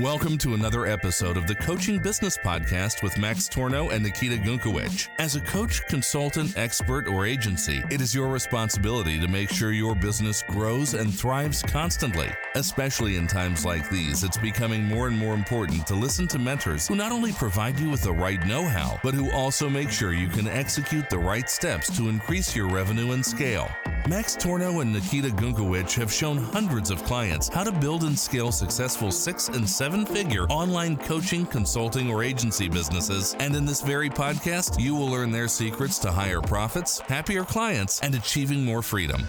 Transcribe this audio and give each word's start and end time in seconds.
Welcome 0.00 0.38
to 0.38 0.54
another 0.54 0.86
episode 0.86 1.36
of 1.36 1.48
the 1.48 1.56
Coaching 1.56 1.98
Business 1.98 2.38
Podcast 2.38 3.02
with 3.02 3.18
Max 3.18 3.48
Tornow 3.48 3.90
and 3.92 4.04
Nikita 4.04 4.36
Gunkevich. 4.36 5.08
As 5.18 5.34
a 5.34 5.40
coach, 5.40 5.84
consultant, 5.88 6.56
expert, 6.56 7.08
or 7.08 7.26
agency, 7.26 7.82
it 7.90 8.00
is 8.00 8.14
your 8.14 8.28
responsibility 8.28 9.18
to 9.18 9.26
make 9.26 9.50
sure 9.50 9.72
your 9.72 9.96
business 9.96 10.44
grows 10.46 10.94
and 10.94 11.12
thrives 11.12 11.62
constantly. 11.62 12.30
Especially 12.54 13.16
in 13.16 13.26
times 13.26 13.64
like 13.64 13.90
these, 13.90 14.22
it's 14.22 14.38
becoming 14.38 14.84
more 14.84 15.08
and 15.08 15.18
more 15.18 15.34
important 15.34 15.84
to 15.88 15.96
listen 15.96 16.28
to 16.28 16.38
mentors 16.38 16.86
who 16.86 16.94
not 16.94 17.10
only 17.10 17.32
provide 17.32 17.76
you 17.80 17.90
with 17.90 18.02
the 18.02 18.12
right 18.12 18.46
know 18.46 18.62
how, 18.66 19.00
but 19.02 19.14
who 19.14 19.32
also 19.32 19.68
make 19.68 19.90
sure 19.90 20.12
you 20.12 20.28
can 20.28 20.46
execute 20.46 21.10
the 21.10 21.18
right 21.18 21.50
steps 21.50 21.94
to 21.96 22.08
increase 22.08 22.54
your 22.54 22.68
revenue 22.68 23.10
and 23.10 23.26
scale. 23.26 23.68
Max 24.08 24.34
Tornow 24.34 24.80
and 24.80 24.90
Nikita 24.90 25.28
Gunkevich 25.28 25.94
have 25.96 26.10
shown 26.10 26.38
hundreds 26.38 26.90
of 26.90 27.04
clients 27.04 27.46
how 27.48 27.62
to 27.62 27.70
build 27.70 28.04
and 28.04 28.18
scale 28.18 28.50
successful 28.50 29.10
six 29.10 29.48
and 29.48 29.68
seven 29.68 30.06
figure 30.06 30.46
online 30.46 30.96
coaching, 30.96 31.44
consulting, 31.44 32.10
or 32.10 32.22
agency 32.22 32.70
businesses. 32.70 33.36
And 33.38 33.54
in 33.54 33.66
this 33.66 33.82
very 33.82 34.08
podcast, 34.08 34.80
you 34.80 34.94
will 34.94 35.08
learn 35.08 35.30
their 35.30 35.46
secrets 35.46 35.98
to 35.98 36.10
higher 36.10 36.40
profits, 36.40 37.00
happier 37.00 37.44
clients, 37.44 38.00
and 38.00 38.14
achieving 38.14 38.64
more 38.64 38.80
freedom. 38.80 39.26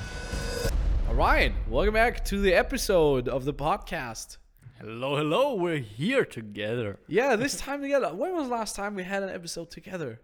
All 1.09 1.15
right, 1.15 1.51
welcome 1.67 1.95
back 1.95 2.23
to 2.25 2.39
the 2.39 2.53
episode 2.53 3.27
of 3.27 3.43
the 3.43 3.53
podcast. 3.53 4.37
Hello, 4.79 5.17
hello, 5.17 5.55
we're 5.55 5.79
here 5.79 6.23
together. 6.23 6.99
Yeah, 7.09 7.35
this 7.35 7.57
time 7.57 7.81
together. 7.81 8.13
When 8.13 8.33
was 8.33 8.47
the 8.47 8.53
last 8.53 8.77
time 8.77 8.95
we 8.95 9.03
had 9.03 9.23
an 9.23 9.29
episode 9.29 9.71
together? 9.71 10.21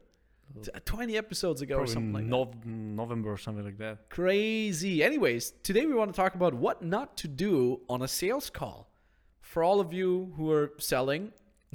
T- 0.63 0.71
20 0.85 1.17
episodes 1.17 1.61
ago 1.61 1.77
or 1.77 1.87
something 1.87 2.13
like 2.13 2.23
that. 2.23 2.65
November 2.65 3.31
or 3.31 3.37
something 3.37 3.65
like 3.65 3.77
that. 3.77 4.09
Crazy. 4.09 5.03
Anyways, 5.03 5.53
today 5.63 5.85
we 5.85 5.93
want 5.93 6.13
to 6.13 6.15
talk 6.15 6.35
about 6.35 6.53
what 6.53 6.81
not 6.81 7.17
to 7.17 7.27
do 7.27 7.81
on 7.89 8.01
a 8.01 8.07
sales 8.07 8.49
call. 8.49 8.89
For 9.41 9.63
all 9.63 9.79
of 9.79 9.93
you 9.93 10.33
who 10.37 10.51
are 10.51 10.73
selling, 10.79 11.31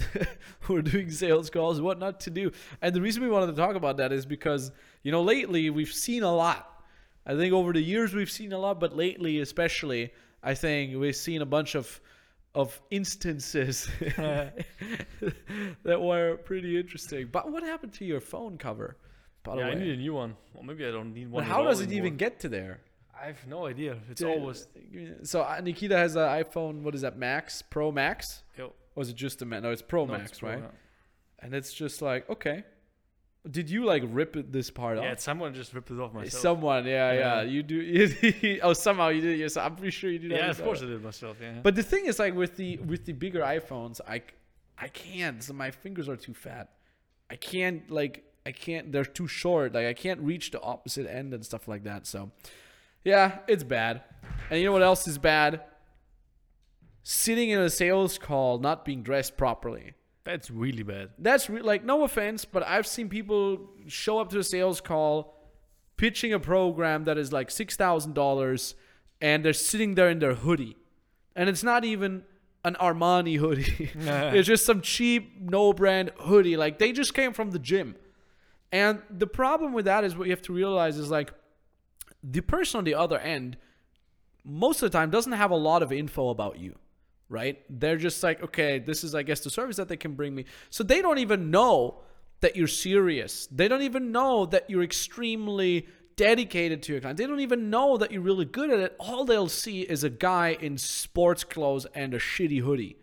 who 0.61 0.77
are 0.77 0.83
doing 0.83 1.11
sales 1.11 1.51
calls, 1.51 1.81
what 1.81 1.99
not 1.99 2.21
to 2.21 2.31
do. 2.31 2.53
And 2.83 2.95
the 2.95 3.01
reason 3.01 3.23
we 3.23 3.31
wanted 3.31 3.49
to 3.49 3.57
talk 3.57 3.77
about 3.77 3.99
that 3.99 4.13
is 4.13 4.27
because, 4.27 4.73
you 5.03 5.13
know, 5.13 5.23
lately 5.23 5.71
we've 5.71 5.93
seen 5.93 6.23
a 6.23 6.35
lot. 6.35 6.85
I 7.27 7.37
think 7.37 7.53
over 7.53 7.73
the 7.73 7.83
years 7.83 8.15
we've 8.15 8.31
seen 8.31 8.53
a 8.53 8.59
lot, 8.59 8.81
but 8.81 8.97
lately 8.97 9.41
especially, 9.41 10.13
I 10.43 10.55
think 10.55 10.99
we've 10.99 11.15
seen 11.15 11.43
a 11.43 11.47
bunch 11.47 11.75
of 11.75 12.01
of 12.55 12.81
instances 12.91 13.89
that 14.17 14.55
were 15.85 16.37
pretty 16.37 16.79
interesting. 16.79 17.29
But 17.31 17.51
what 17.51 17.63
happened 17.63 17.93
to 17.95 18.05
your 18.05 18.21
phone 18.21 18.59
cover? 18.59 18.97
By 19.43 19.57
yeah, 19.57 19.67
I 19.67 19.75
need 19.75 19.95
a 19.95 19.97
new 19.97 20.15
one. 20.15 20.37
Well, 20.53 20.65
maybe 20.65 20.87
I 20.87 20.91
don't 20.91 21.15
need 21.15 21.31
one. 21.31 21.45
But 21.45 21.49
how 21.49 21.63
does 21.63 21.81
it 21.81 21.85
anymore. 21.85 22.07
even 22.07 22.17
get 22.17 22.41
to 22.41 22.49
there? 22.49 22.81
I 23.21 23.27
have 23.27 23.47
no 23.47 23.67
idea. 23.67 23.97
It's 24.11 24.21
Dude, 24.21 24.31
always. 24.31 24.67
So 25.25 25.43
uh, 25.43 25.61
Nikita 25.63 25.97
has 25.97 26.17
an 26.17 26.23
iPhone. 26.23 26.83
What 26.83 26.95
is 26.95 27.03
that? 27.03 27.19
Max, 27.19 27.63
Pro 27.63 27.93
Max, 27.93 28.43
Yo, 28.57 28.73
or 28.95 29.03
is 29.03 29.11
it 29.11 29.17
just 29.17 29.43
a 29.43 29.45
man? 29.45 29.63
No, 29.63 29.71
it's 29.71 29.83
Pro 29.83 30.07
no, 30.07 30.13
Max, 30.13 30.31
it's 30.31 30.41
Pro, 30.41 30.51
right? 30.51 30.59
yeah. 30.59 30.69
And 31.41 31.55
it's 31.55 31.73
just 31.73 32.03
like 32.03 32.29
okay. 32.31 32.65
Did 33.49 33.71
you 33.71 33.85
like 33.85 34.03
rip 34.07 34.37
this 34.53 34.69
part 34.71 34.99
Yeah, 34.99 35.05
off? 35.07 35.13
it's 35.15 35.25
someone 35.25 35.55
just 35.55 35.73
ripped 35.73 35.91
it 35.91 35.99
off 35.99 36.13
myself. 36.13 36.43
Someone, 36.43 36.85
yeah, 36.85 37.13
yeah, 37.13 37.19
Yeah. 37.19 37.43
You 37.43 37.63
do. 37.63 38.59
oh, 38.63 38.73
somehow 38.75 39.09
you 39.09 39.23
did 39.23 39.33
it 39.37 39.39
yourself. 39.39 39.67
I'm 39.67 39.77
pretty 39.77 39.93
sure 39.93 40.11
you 40.11 40.19
did. 40.19 40.31
yeah, 40.33 40.51
of 40.51 40.63
course 40.63 40.83
I 40.83 40.87
did 40.87 41.03
myself. 41.03 41.39
Yeah. 41.41 41.61
But 41.63 41.75
the 41.75 41.83
thing 41.83 42.07
is, 42.07 42.19
like 42.19 42.35
with 42.35 42.57
the 42.57 42.77
with 42.79 43.07
the 43.07 43.13
bigger 43.13 43.41
iPhones, 43.41 44.01
I 44.07 44.23
I 44.79 44.89
can't. 44.89 45.43
So 45.43 45.55
my 45.55 45.71
fingers 45.71 46.09
are 46.09 46.17
too 46.17 46.35
fat. 46.35 46.71
I 47.31 47.37
can't 47.37 47.91
like 47.91 48.25
I 48.45 48.53
can't. 48.53 48.93
They're 48.93 49.05
too 49.05 49.29
short. 49.29 49.73
Like 49.75 49.87
I 49.87 49.95
can't 49.95 50.21
reach 50.21 50.51
the 50.51 50.61
opposite 50.61 51.07
end 51.07 51.33
and 51.33 51.45
stuff 51.45 51.67
like 51.69 51.85
that. 51.85 52.07
So, 52.07 52.31
yeah, 53.05 53.39
it's 53.49 53.65
bad. 53.65 54.03
And 54.51 54.59
you 54.61 54.67
know 54.67 54.73
what 54.73 54.83
else 54.83 55.07
is 55.09 55.17
bad? 55.19 55.63
Sitting 57.03 57.51
in 57.51 57.59
a 57.59 57.71
sales 57.71 58.19
call, 58.19 58.59
not 58.59 58.85
being 58.85 59.03
dressed 59.03 59.37
properly. 59.37 59.95
That's 60.25 60.51
really 60.51 60.83
bad. 60.83 61.11
That's 61.19 61.49
re- 61.49 61.63
like 61.63 61.85
no 61.85 62.05
offense, 62.05 62.45
but 62.45 62.67
I've 62.67 62.87
seen 62.87 63.09
people 63.09 63.71
show 63.87 64.19
up 64.19 64.31
to 64.31 64.39
a 64.39 64.45
sales 64.45 64.81
call, 64.81 65.35
pitching 65.97 66.33
a 66.33 66.39
program 66.39 67.05
that 67.05 67.19
is 67.19 67.33
like 67.33 67.51
six 67.51 67.77
thousand 67.77 68.15
dollars, 68.15 68.75
and 69.21 69.45
they're 69.45 69.53
sitting 69.53 69.95
there 69.95 70.11
in 70.11 70.19
their 70.19 70.35
hoodie, 70.35 70.77
and 71.35 71.49
it's 71.49 71.63
not 71.63 71.85
even 71.85 72.25
an 72.65 72.77
Armani 72.81 73.39
hoodie. 73.39 73.91
it's 73.95 74.47
just 74.47 74.67
some 74.67 74.83
cheap, 74.83 75.41
no 75.41 75.73
brand 75.73 76.11
hoodie. 76.19 76.57
Like 76.57 76.79
they 76.79 76.93
just 76.93 77.15
came 77.15 77.33
from 77.33 77.51
the 77.51 77.59
gym, 77.59 77.97
and 78.71 79.01
the 79.11 79.27
problem 79.27 79.73
with 79.73 79.87
that 79.87 80.05
is 80.05 80.17
what 80.17 80.27
you 80.27 80.33
have 80.33 80.43
to 80.43 80.53
realize 80.53 80.99
is 80.99 81.11
like 81.11 81.33
the 82.23 82.43
person 82.43 82.79
on 82.79 82.85
the 82.85 82.95
other 82.95 83.19
end 83.19 83.57
most 84.45 84.83
of 84.83 84.91
the 84.91 84.97
time 84.99 85.11
doesn't 85.11 85.33
have 85.33 85.51
a 85.51 85.57
lot 85.57 85.83
of 85.83 85.93
info 85.93 86.29
about 86.29 86.59
you 86.59 86.77
right 87.31 87.63
they're 87.71 87.97
just 87.97 88.23
like 88.23 88.43
okay 88.43 88.79
this 88.79 89.03
is 89.03 89.15
i 89.15 89.23
guess 89.23 89.41
the 89.41 89.49
service 89.49 89.77
that 89.77 89.89
they 89.89 89.97
can 89.97 90.15
bring 90.15 90.35
me 90.35 90.45
so 90.69 90.85
they 90.85 91.01
don't 91.01 91.19
even 91.19 91.51
know 91.51 92.03
that 92.41 92.57
you're 92.57 92.67
serious 92.67 93.47
they 93.51 93.69
don't 93.69 93.83
even 93.83 94.13
know 94.13 94.45
that 94.45 94.69
you're 94.69 94.83
extremely 94.83 95.87
dedicated 96.17 96.83
to 96.83 96.93
your 96.93 97.01
client 97.01 97.17
they 97.17 97.27
don't 97.27 97.41
even 97.41 97.71
know 97.71 97.97
that 97.97 98.13
you're 98.13 98.21
really 98.21 98.45
good 98.45 98.69
at 98.69 98.81
it 98.81 98.95
all 98.99 99.25
they'll 99.25 99.49
see 99.49 99.81
is 99.81 100.05
a 100.05 100.11
guy 100.11 100.57
in 100.61 100.77
sports 100.77 101.45
clothes 101.45 101.87
and 101.95 102.13
a 102.13 102.19
shitty 102.19 102.61
hoodie 102.61 102.97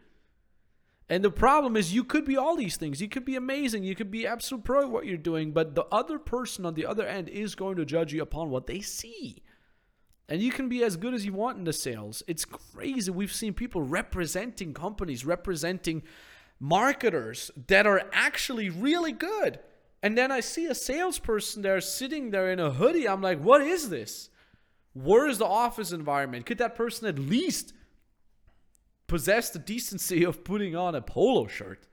and 1.09 1.23
the 1.23 1.31
problem 1.31 1.77
is, 1.77 1.93
you 1.93 2.03
could 2.03 2.25
be 2.25 2.35
all 2.35 2.55
these 2.55 2.75
things. 2.75 3.01
You 3.01 3.07
could 3.07 3.23
be 3.23 3.37
amazing. 3.37 3.83
You 3.83 3.95
could 3.95 4.11
be 4.11 4.27
absolute 4.27 4.65
pro 4.65 4.81
at 4.81 4.89
what 4.89 5.05
you're 5.05 5.17
doing. 5.17 5.51
But 5.51 5.73
the 5.73 5.85
other 5.85 6.19
person 6.19 6.65
on 6.65 6.73
the 6.73 6.85
other 6.85 7.07
end 7.07 7.29
is 7.29 7.55
going 7.55 7.77
to 7.77 7.85
judge 7.85 8.13
you 8.13 8.21
upon 8.21 8.49
what 8.49 8.67
they 8.67 8.81
see. 8.81 9.41
And 10.29 10.41
you 10.41 10.51
can 10.51 10.67
be 10.67 10.83
as 10.83 10.97
good 10.97 11.13
as 11.13 11.25
you 11.25 11.33
want 11.33 11.57
in 11.57 11.63
the 11.63 11.73
sales. 11.73 12.21
It's 12.27 12.43
crazy. 12.43 13.11
We've 13.11 13.31
seen 13.31 13.53
people 13.53 13.81
representing 13.81 14.73
companies, 14.73 15.25
representing 15.25 16.03
marketers 16.59 17.49
that 17.67 17.87
are 17.87 18.09
actually 18.11 18.69
really 18.69 19.13
good. 19.13 19.59
And 20.03 20.17
then 20.17 20.31
I 20.31 20.41
see 20.41 20.65
a 20.65 20.75
salesperson 20.75 21.61
there 21.61 21.79
sitting 21.81 22.31
there 22.31 22.51
in 22.51 22.59
a 22.59 22.71
hoodie. 22.71 23.07
I'm 23.07 23.21
like, 23.21 23.41
what 23.41 23.61
is 23.61 23.89
this? 23.89 24.29
Where 24.93 25.27
is 25.27 25.37
the 25.37 25.45
office 25.45 25.91
environment? 25.91 26.45
Could 26.45 26.57
that 26.57 26.75
person 26.75 27.07
at 27.07 27.17
least 27.17 27.73
possess 29.07 29.49
the 29.49 29.59
decency 29.59 30.23
of 30.23 30.43
putting 30.43 30.75
on 30.75 30.93
a 30.93 31.01
polo 31.01 31.47
shirt? 31.47 31.87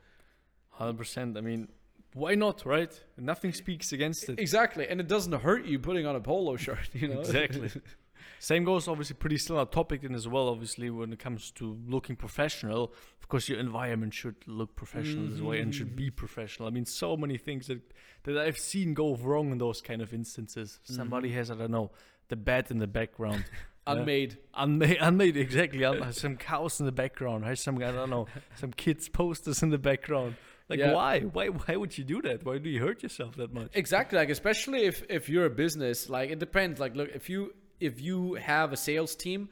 Hundred 0.70 0.98
percent. 0.98 1.36
I 1.36 1.40
mean, 1.40 1.68
why 2.14 2.34
not, 2.34 2.64
right? 2.66 2.92
Nothing 3.16 3.52
speaks 3.52 3.92
against 3.92 4.28
it. 4.28 4.38
Exactly. 4.38 4.88
And 4.88 5.00
it 5.00 5.08
doesn't 5.08 5.32
hurt 5.32 5.66
you 5.66 5.78
putting 5.78 6.06
on 6.06 6.16
a 6.16 6.20
polo 6.20 6.56
shirt, 6.56 6.88
you 6.92 7.08
know? 7.08 7.20
Exactly. 7.20 7.70
Same 8.44 8.62
goes 8.62 8.88
obviously 8.88 9.16
pretty 9.16 9.38
similar 9.38 9.64
topic 9.64 10.02
then 10.02 10.14
as 10.14 10.28
well. 10.28 10.48
Obviously, 10.48 10.90
when 10.90 11.14
it 11.14 11.18
comes 11.18 11.50
to 11.52 11.78
looking 11.86 12.14
professional, 12.14 12.92
of 13.18 13.26
course, 13.26 13.48
your 13.48 13.58
environment 13.58 14.12
should 14.12 14.36
look 14.46 14.76
professional 14.76 15.32
as 15.32 15.40
well 15.40 15.58
and 15.58 15.74
should 15.74 15.96
be 15.96 16.08
mm-hmm. 16.08 16.16
professional. 16.16 16.68
I 16.68 16.70
mean, 16.70 16.84
so 16.84 17.16
many 17.16 17.38
things 17.38 17.68
that 17.68 17.80
that 18.24 18.36
I've 18.36 18.58
seen 18.58 18.92
go 18.92 19.16
wrong 19.16 19.50
in 19.50 19.56
those 19.56 19.80
kind 19.80 20.02
of 20.02 20.12
instances. 20.12 20.78
Somebody 20.82 21.30
mm-hmm. 21.30 21.38
has 21.38 21.50
I 21.50 21.54
don't 21.54 21.70
know 21.70 21.92
the 22.28 22.36
bed 22.36 22.70
in 22.70 22.80
the 22.80 22.86
background. 22.86 23.46
Unmade. 23.86 24.36
Unmade, 24.52 24.98
unmade, 25.00 25.38
exactly. 25.38 25.82
Un- 25.82 26.12
some 26.12 26.36
cows 26.36 26.80
in 26.80 26.86
the 26.86 26.92
background. 26.92 27.46
Has 27.46 27.60
some 27.60 27.78
I 27.78 27.92
don't 27.92 28.10
know, 28.10 28.26
some 28.56 28.74
kids 28.74 29.08
posters 29.08 29.62
in 29.62 29.70
the 29.70 29.78
background. 29.78 30.36
Like 30.68 30.80
Yeah. 30.80 30.92
why? 30.92 31.20
Why? 31.20 31.48
Why 31.48 31.76
would 31.76 31.96
you 31.96 32.04
do 32.04 32.20
that? 32.20 32.44
Why 32.44 32.58
do 32.58 32.68
you 32.68 32.80
hurt 32.80 33.02
yourself 33.02 33.36
that 33.36 33.54
much? 33.54 33.70
Exactly. 33.72 34.18
Like 34.18 34.28
especially 34.28 34.84
if 34.84 35.02
if 35.08 35.30
you're 35.30 35.46
a 35.46 35.56
business, 35.64 36.10
like 36.10 36.28
it 36.28 36.38
depends. 36.38 36.78
Like 36.78 36.94
look, 36.94 37.08
if 37.14 37.30
you 37.30 37.54
if 37.80 38.00
you 38.00 38.34
have 38.34 38.72
a 38.72 38.76
sales 38.76 39.14
team, 39.14 39.48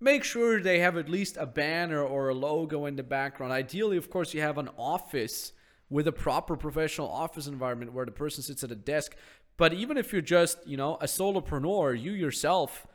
make 0.00 0.24
sure 0.24 0.60
they 0.60 0.78
have 0.80 0.96
at 0.96 1.08
least 1.08 1.36
a 1.38 1.46
banner 1.46 2.02
or 2.02 2.28
a 2.28 2.34
logo 2.34 2.86
in 2.86 2.96
the 2.96 3.02
background. 3.02 3.52
Ideally, 3.52 3.96
of 3.96 4.10
course, 4.10 4.34
you 4.34 4.40
have 4.40 4.58
an 4.58 4.70
office 4.78 5.52
with 5.90 6.06
a 6.06 6.12
proper 6.12 6.56
professional 6.56 7.08
office 7.08 7.46
environment 7.46 7.92
where 7.92 8.04
the 8.04 8.12
person 8.12 8.42
sits 8.42 8.62
at 8.62 8.70
a 8.70 8.76
desk. 8.76 9.16
But 9.56 9.72
even 9.72 9.96
if 9.96 10.12
you're 10.12 10.22
just, 10.22 10.66
you 10.66 10.76
know, 10.76 10.96
a 11.00 11.06
solopreneur, 11.06 12.00
you 12.00 12.12
yourself, 12.12 12.86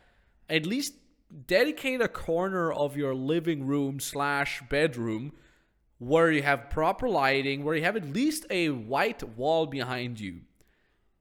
at 0.50 0.66
least 0.66 0.94
dedicate 1.48 2.02
a 2.02 2.08
corner 2.08 2.72
of 2.72 2.96
your 2.96 3.16
living 3.16 3.66
room 3.66 4.00
slash 4.00 4.62
bedroom 4.70 5.34
where 5.98 6.32
you 6.32 6.44
have 6.44 6.70
proper 6.70 7.10
lighting, 7.10 7.64
where 7.64 7.76
you 7.76 7.84
have 7.84 7.96
at 7.96 8.14
least 8.14 8.46
a 8.50 8.70
white 8.70 9.24
wall 9.38 9.66
behind 9.66 10.20
you, 10.20 10.42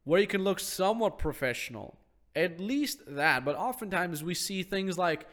where 0.04 0.20
you 0.20 0.26
can 0.26 0.44
look 0.44 0.60
somewhat 0.60 1.18
professional. 1.18 1.98
At 2.34 2.60
least 2.60 3.00
that. 3.06 3.44
But 3.44 3.56
oftentimes 3.56 4.24
we 4.24 4.34
see 4.34 4.62
things 4.62 4.98
like 4.98 5.26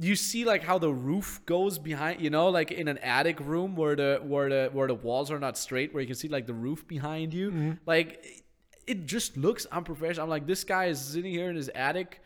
you 0.00 0.16
see 0.16 0.44
like 0.44 0.62
how 0.62 0.78
the 0.78 0.92
roof 0.92 1.42
goes 1.44 1.78
behind 1.78 2.18
you 2.20 2.30
know 2.30 2.48
like 2.48 2.70
in 2.70 2.88
an 2.88 2.96
attic 2.98 3.38
room 3.40 3.76
where 3.76 3.94
the 3.94 4.20
where 4.22 4.48
the 4.48 4.70
where 4.72 4.88
the 4.88 4.94
walls 4.94 5.30
are 5.30 5.38
not 5.38 5.58
straight 5.58 5.92
where 5.92 6.00
you 6.00 6.06
can 6.06 6.16
see 6.16 6.28
like 6.28 6.46
the 6.46 6.54
roof 6.54 6.88
behind 6.88 7.34
you 7.34 7.50
mm-hmm. 7.50 7.72
like 7.84 8.42
it, 8.86 9.04
just 9.04 9.36
looks 9.36 9.66
unprofessional 9.66 10.24
i'm 10.24 10.30
like 10.30 10.46
this 10.46 10.64
guy 10.64 10.86
is 10.86 10.98
sitting 10.98 11.30
here 11.30 11.50
in 11.50 11.56
his 11.56 11.68
attic 11.74 12.22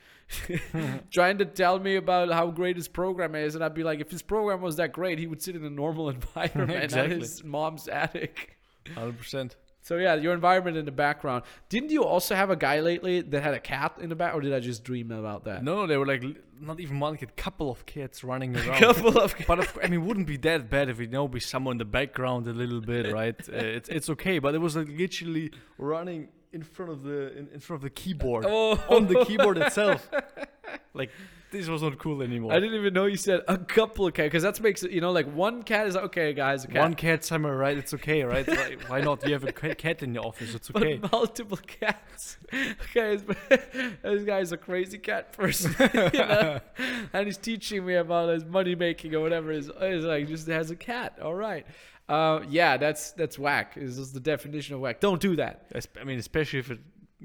trying 1.13 1.39
to 1.39 1.45
tell 1.45 1.81
me 1.81 1.97
about 1.97 2.31
how 2.31 2.47
great 2.53 2.77
his 2.77 2.87
program 2.87 3.35
is 3.35 3.57
and 3.57 3.65
i'd 3.65 3.75
be 3.75 3.83
like 3.83 3.99
if 3.99 4.13
his 4.13 4.23
program 4.23 4.61
was 4.61 4.77
that 4.77 4.93
great 4.93 5.19
he 5.19 5.27
would 5.27 5.43
sit 5.43 5.57
in 5.57 5.65
a 5.65 5.71
normal 5.71 6.09
environment 6.17 6.85
Exactly. 6.85 7.17
at 7.17 7.21
his 7.21 7.43
mom's 7.43 7.89
attic 7.89 8.57
Hundred 8.95 9.19
percent. 9.19 9.57
So 9.87 9.99
yeah, 9.99 10.17
your 10.17 10.35
environment 10.35 10.77
in 10.77 10.85
the 10.85 10.91
background. 10.91 11.45
Didn't 11.69 11.91
you 11.91 12.03
also 12.03 12.35
have 12.35 12.51
a 12.51 12.57
guy 12.57 12.81
lately 12.81 13.21
that 13.21 13.41
had 13.41 13.55
a 13.55 13.61
cat 13.61 13.95
in 14.01 14.09
the 14.09 14.17
back, 14.17 14.35
or 14.35 14.41
did 14.41 14.53
I 14.53 14.59
just 14.59 14.83
dream 14.83 15.13
about 15.13 15.45
that? 15.45 15.63
No, 15.63 15.87
they 15.87 15.97
were 15.97 16.05
like 16.07 16.25
not 16.61 16.81
even 16.81 16.99
one 16.99 17.17
kid, 17.17 17.37
couple 17.37 17.71
of 17.71 17.87
kids 17.87 18.25
running 18.25 18.57
around. 18.57 18.81
couple 18.81 19.17
of. 19.17 19.37
but 19.47 19.61
of, 19.61 19.79
I 19.81 19.87
mean, 19.87 20.05
wouldn't 20.05 20.27
be 20.27 20.39
that 20.39 20.69
bad 20.69 20.89
if 20.89 20.99
you 20.99 21.07
know 21.07 21.29
be 21.29 21.39
someone 21.39 21.75
in 21.75 21.79
the 21.79 21.85
background 21.85 22.49
a 22.49 22.53
little 22.53 22.81
bit, 22.81 23.13
right? 23.21 23.37
uh, 23.49 23.53
it's 23.53 23.89
it's 23.89 24.11
okay, 24.11 24.41
but 24.41 24.57
it 24.57 24.59
was 24.59 24.75
like 24.75 24.89
literally 24.89 25.53
running 25.79 26.31
in 26.53 26.65
front 26.65 26.91
of 26.91 27.05
the 27.05 27.39
in, 27.39 27.47
in 27.55 27.61
front 27.61 27.79
of 27.79 27.83
the 27.83 27.91
keyboard 27.91 28.45
Oh, 28.49 28.83
on 28.89 29.07
the 29.07 29.25
keyboard 29.25 29.57
itself. 29.59 30.11
Like 30.95 31.11
this 31.53 31.69
was 31.69 31.81
not 31.83 31.99
cool 31.99 32.23
anymore. 32.23 32.53
I 32.53 32.59
didn't 32.59 32.75
even 32.75 32.93
know 32.93 33.07
you 33.07 33.17
said 33.17 33.41
a 33.47 33.57
couple 33.57 34.07
of 34.07 34.15
cats 34.15 34.27
because 34.27 34.43
that 34.43 34.61
makes 34.61 34.83
it. 34.83 34.91
You 34.91 35.01
know, 35.01 35.13
like 35.13 35.27
one 35.33 35.63
cat 35.63 35.87
is 35.87 35.97
okay, 35.97 36.33
guys. 36.33 36.65
A 36.65 36.69
cat. 36.69 36.83
One 36.83 36.95
cat 36.95 37.25
somewhere, 37.25 37.57
right? 37.57 37.77
It's 37.77 37.95
okay, 37.95 38.25
right? 38.25 38.47
Why- 38.47 38.77
Why 38.89 39.01
not? 39.01 39.25
You 39.27 39.33
have 39.35 39.45
a 39.45 39.53
cat 39.53 40.03
in 40.03 40.15
your 40.15 40.27
office. 40.27 40.55
It's 40.55 40.69
but 40.69 40.83
okay. 40.83 41.01
multiple 41.13 41.59
cats. 41.67 42.39
okay, 42.55 43.17
this- 43.17 43.97
this 44.03 44.25
guy's 44.25 44.53
a 44.53 44.57
crazy 44.57 44.99
cat 44.99 45.33
person, 45.33 45.75
you 45.95 46.19
know? 46.19 46.61
and 47.13 47.27
he's 47.27 47.39
teaching 47.39 47.87
me 47.87 47.95
about 47.95 48.29
his 48.31 48.45
money 48.45 48.75
making 48.75 49.15
or 49.15 49.21
whatever. 49.21 49.53
Is 49.53 49.71
is 49.81 50.05
like 50.05 50.27
just 50.29 50.47
has 50.49 50.71
a 50.71 50.77
cat. 50.77 51.19
All 51.23 51.35
right, 51.35 51.65
uh, 52.09 52.41
yeah, 52.49 52.77
that's 52.77 53.13
that's 53.13 53.39
whack. 53.39 53.75
Is 53.77 53.99
is 53.99 54.13
the 54.13 54.21
definition 54.21 54.75
of 54.75 54.81
whack? 54.81 55.01
Don't 55.01 55.21
do 55.21 55.37
that. 55.37 55.67
I 56.01 56.05
mean, 56.05 56.19
especially 56.19 56.59
if 56.59 56.71
it 56.71 56.81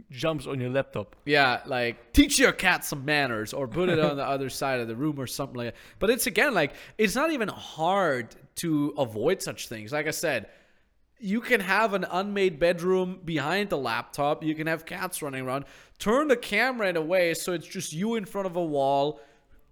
jumps 0.09 0.47
on 0.47 0.59
your 0.59 0.69
laptop. 0.69 1.15
Yeah, 1.25 1.61
like 1.65 2.13
teach 2.13 2.39
your 2.39 2.51
cat 2.51 2.85
some 2.85 3.05
manners 3.05 3.53
or 3.53 3.67
put 3.67 3.89
it 3.89 3.99
on 3.99 4.17
the 4.17 4.25
other 4.27 4.49
side 4.49 4.79
of 4.79 4.87
the 4.87 4.95
room 4.95 5.19
or 5.19 5.27
something 5.27 5.57
like 5.57 5.73
that. 5.73 5.75
But 5.99 6.09
it's 6.09 6.27
again 6.27 6.53
like 6.53 6.73
it's 6.97 7.15
not 7.15 7.31
even 7.31 7.47
hard 7.47 8.35
to 8.55 8.93
avoid 8.97 9.41
such 9.41 9.67
things. 9.67 9.91
Like 9.91 10.07
I 10.07 10.11
said, 10.11 10.47
you 11.19 11.39
can 11.41 11.61
have 11.61 11.93
an 11.93 12.05
unmade 12.09 12.59
bedroom 12.59 13.19
behind 13.23 13.69
the 13.69 13.77
laptop. 13.77 14.43
You 14.43 14.55
can 14.55 14.67
have 14.67 14.85
cats 14.85 15.21
running 15.21 15.45
around. 15.45 15.65
Turn 15.99 16.27
the 16.27 16.37
camera 16.37 16.87
in 16.87 16.97
a 16.97 17.01
way 17.01 17.33
so 17.33 17.53
it's 17.53 17.67
just 17.67 17.93
you 17.93 18.15
in 18.15 18.25
front 18.25 18.47
of 18.47 18.55
a 18.55 18.63
wall. 18.63 19.19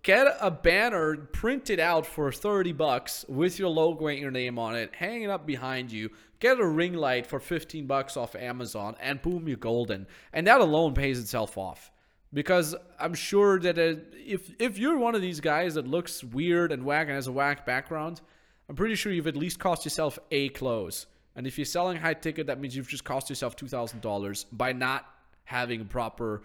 Get 0.01 0.27
a 0.39 0.49
banner 0.49 1.17
printed 1.17 1.79
out 1.79 2.05
for 2.05 2.31
30 2.31 2.71
bucks 2.71 3.25
with 3.27 3.59
your 3.59 3.69
logo 3.69 4.07
and 4.07 4.19
your 4.19 4.31
name 4.31 4.57
on 4.57 4.75
it, 4.75 4.95
hang 4.95 5.23
it 5.23 5.29
up 5.29 5.45
behind 5.45 5.91
you. 5.91 6.09
Get 6.39 6.59
a 6.59 6.65
ring 6.65 6.93
light 6.93 7.27
for 7.27 7.39
15 7.39 7.85
bucks 7.85 8.15
off 8.15 8.35
Amazon, 8.35 8.95
and 9.01 9.21
boom, 9.21 9.47
you're 9.47 9.57
golden. 9.57 10.07
And 10.31 10.47
that 10.47 10.61
alone 10.61 10.93
pays 10.93 11.19
itself 11.19 11.57
off. 11.57 11.91
Because 12.31 12.75
I'm 12.99 13.15
sure 13.15 13.59
that 13.59 13.79
uh 13.79 14.01
if 14.13 14.51
if 14.59 14.77
you're 14.77 14.97
one 14.97 15.15
of 15.15 15.21
these 15.21 15.39
guys 15.39 15.73
that 15.73 15.87
looks 15.87 16.23
weird 16.23 16.71
and 16.71 16.83
whack 16.85 17.07
and 17.07 17.15
has 17.15 17.27
a 17.27 17.31
whack 17.31 17.65
background, 17.65 18.21
I'm 18.69 18.75
pretty 18.75 18.95
sure 18.95 19.11
you've 19.11 19.27
at 19.27 19.35
least 19.35 19.59
cost 19.59 19.83
yourself 19.83 20.19
a 20.29 20.49
clothes. 20.49 21.07
And 21.35 21.47
if 21.47 21.57
you're 21.57 21.65
selling 21.65 21.97
high 21.97 22.13
ticket, 22.13 22.47
that 22.47 22.59
means 22.59 22.75
you've 22.75 22.87
just 22.87 23.03
cost 23.03 23.29
yourself 23.29 23.55
two 23.55 23.67
thousand 23.67 24.01
dollars 24.01 24.45
by 24.51 24.73
not 24.73 25.07
having 25.45 25.85
proper, 25.85 26.43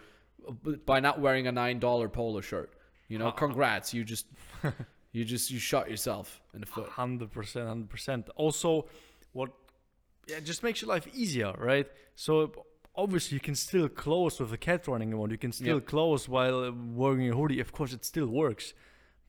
by 0.87 1.01
not 1.01 1.21
wearing 1.21 1.47
a 1.47 1.53
nine 1.53 1.79
dollar 1.79 2.09
polo 2.09 2.41
shirt. 2.41 2.73
You 3.09 3.19
know, 3.19 3.31
congrats. 3.31 3.93
You 3.93 4.05
just, 4.05 4.27
you 5.13 5.25
just, 5.25 5.51
you 5.51 5.59
shot 5.59 5.91
yourself 5.91 6.41
in 6.55 6.61
the 6.61 6.67
foot. 6.67 6.89
Hundred 6.89 7.31
percent, 7.31 7.69
hundred 7.69 7.91
percent. 7.91 8.29
Also, 8.37 8.87
what 9.33 9.51
yeah, 10.29 10.41
just 10.41 10.63
makes 10.63 10.81
your 10.83 10.89
life 10.89 11.07
easier, 11.15 11.53
right? 11.59 11.87
So 12.15 12.65
obviously 12.97 13.35
you 13.37 13.41
can 13.41 13.55
still 13.55 13.89
close 13.89 14.41
with 14.41 14.53
a 14.53 14.59
cat 14.59 14.87
running 14.89 15.13
around. 15.13 15.31
You 15.31 15.39
can 15.39 15.53
still 15.53 15.77
Yep. 15.77 15.87
close 15.87 16.29
while 16.29 16.65
uh, 16.65 16.73
wearing 16.73 17.31
a 17.31 17.35
hoodie. 17.35 17.61
Of 17.61 17.73
course, 17.73 17.93
it 17.93 18.05
still 18.05 18.27
works. 18.29 18.73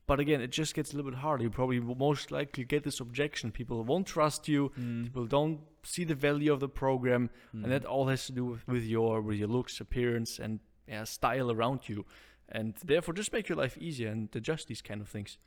But 0.06 0.20
again, 0.20 0.40
it 0.40 0.52
just 0.52 0.72
gets 0.74 0.92
a 0.92 0.96
little 0.96 1.10
bit 1.10 1.18
harder. 1.18 1.42
You 1.42 1.50
probably 1.50 1.80
most 1.80 2.30
likely 2.30 2.62
get 2.64 2.84
this 2.84 3.00
objection. 3.00 3.50
People 3.50 3.82
won't 3.82 4.06
trust 4.06 4.46
you. 4.46 4.70
People 5.02 5.26
don't 5.26 5.58
see 5.82 6.04
the 6.04 6.14
value 6.14 6.52
of 6.52 6.60
the 6.60 6.68
program, 6.68 7.28
and 7.52 7.72
that 7.72 7.84
all 7.84 8.06
has 8.06 8.24
to 8.26 8.32
do 8.32 8.44
with, 8.44 8.68
with 8.68 8.84
your 8.84 9.20
with 9.20 9.36
your 9.36 9.48
looks, 9.48 9.80
appearance, 9.80 10.38
and 10.38 10.60
yeah, 10.86 11.02
style 11.02 11.50
around 11.50 11.88
you. 11.88 12.04
And 12.48 12.74
therefore, 12.84 13.14
just 13.14 13.32
make 13.32 13.48
your 13.48 13.58
life 13.58 13.76
easier 13.78 14.08
and 14.08 14.28
adjust 14.36 14.68
these 14.68 14.80
kind 14.80 15.00
of 15.00 15.08
things. 15.08 15.38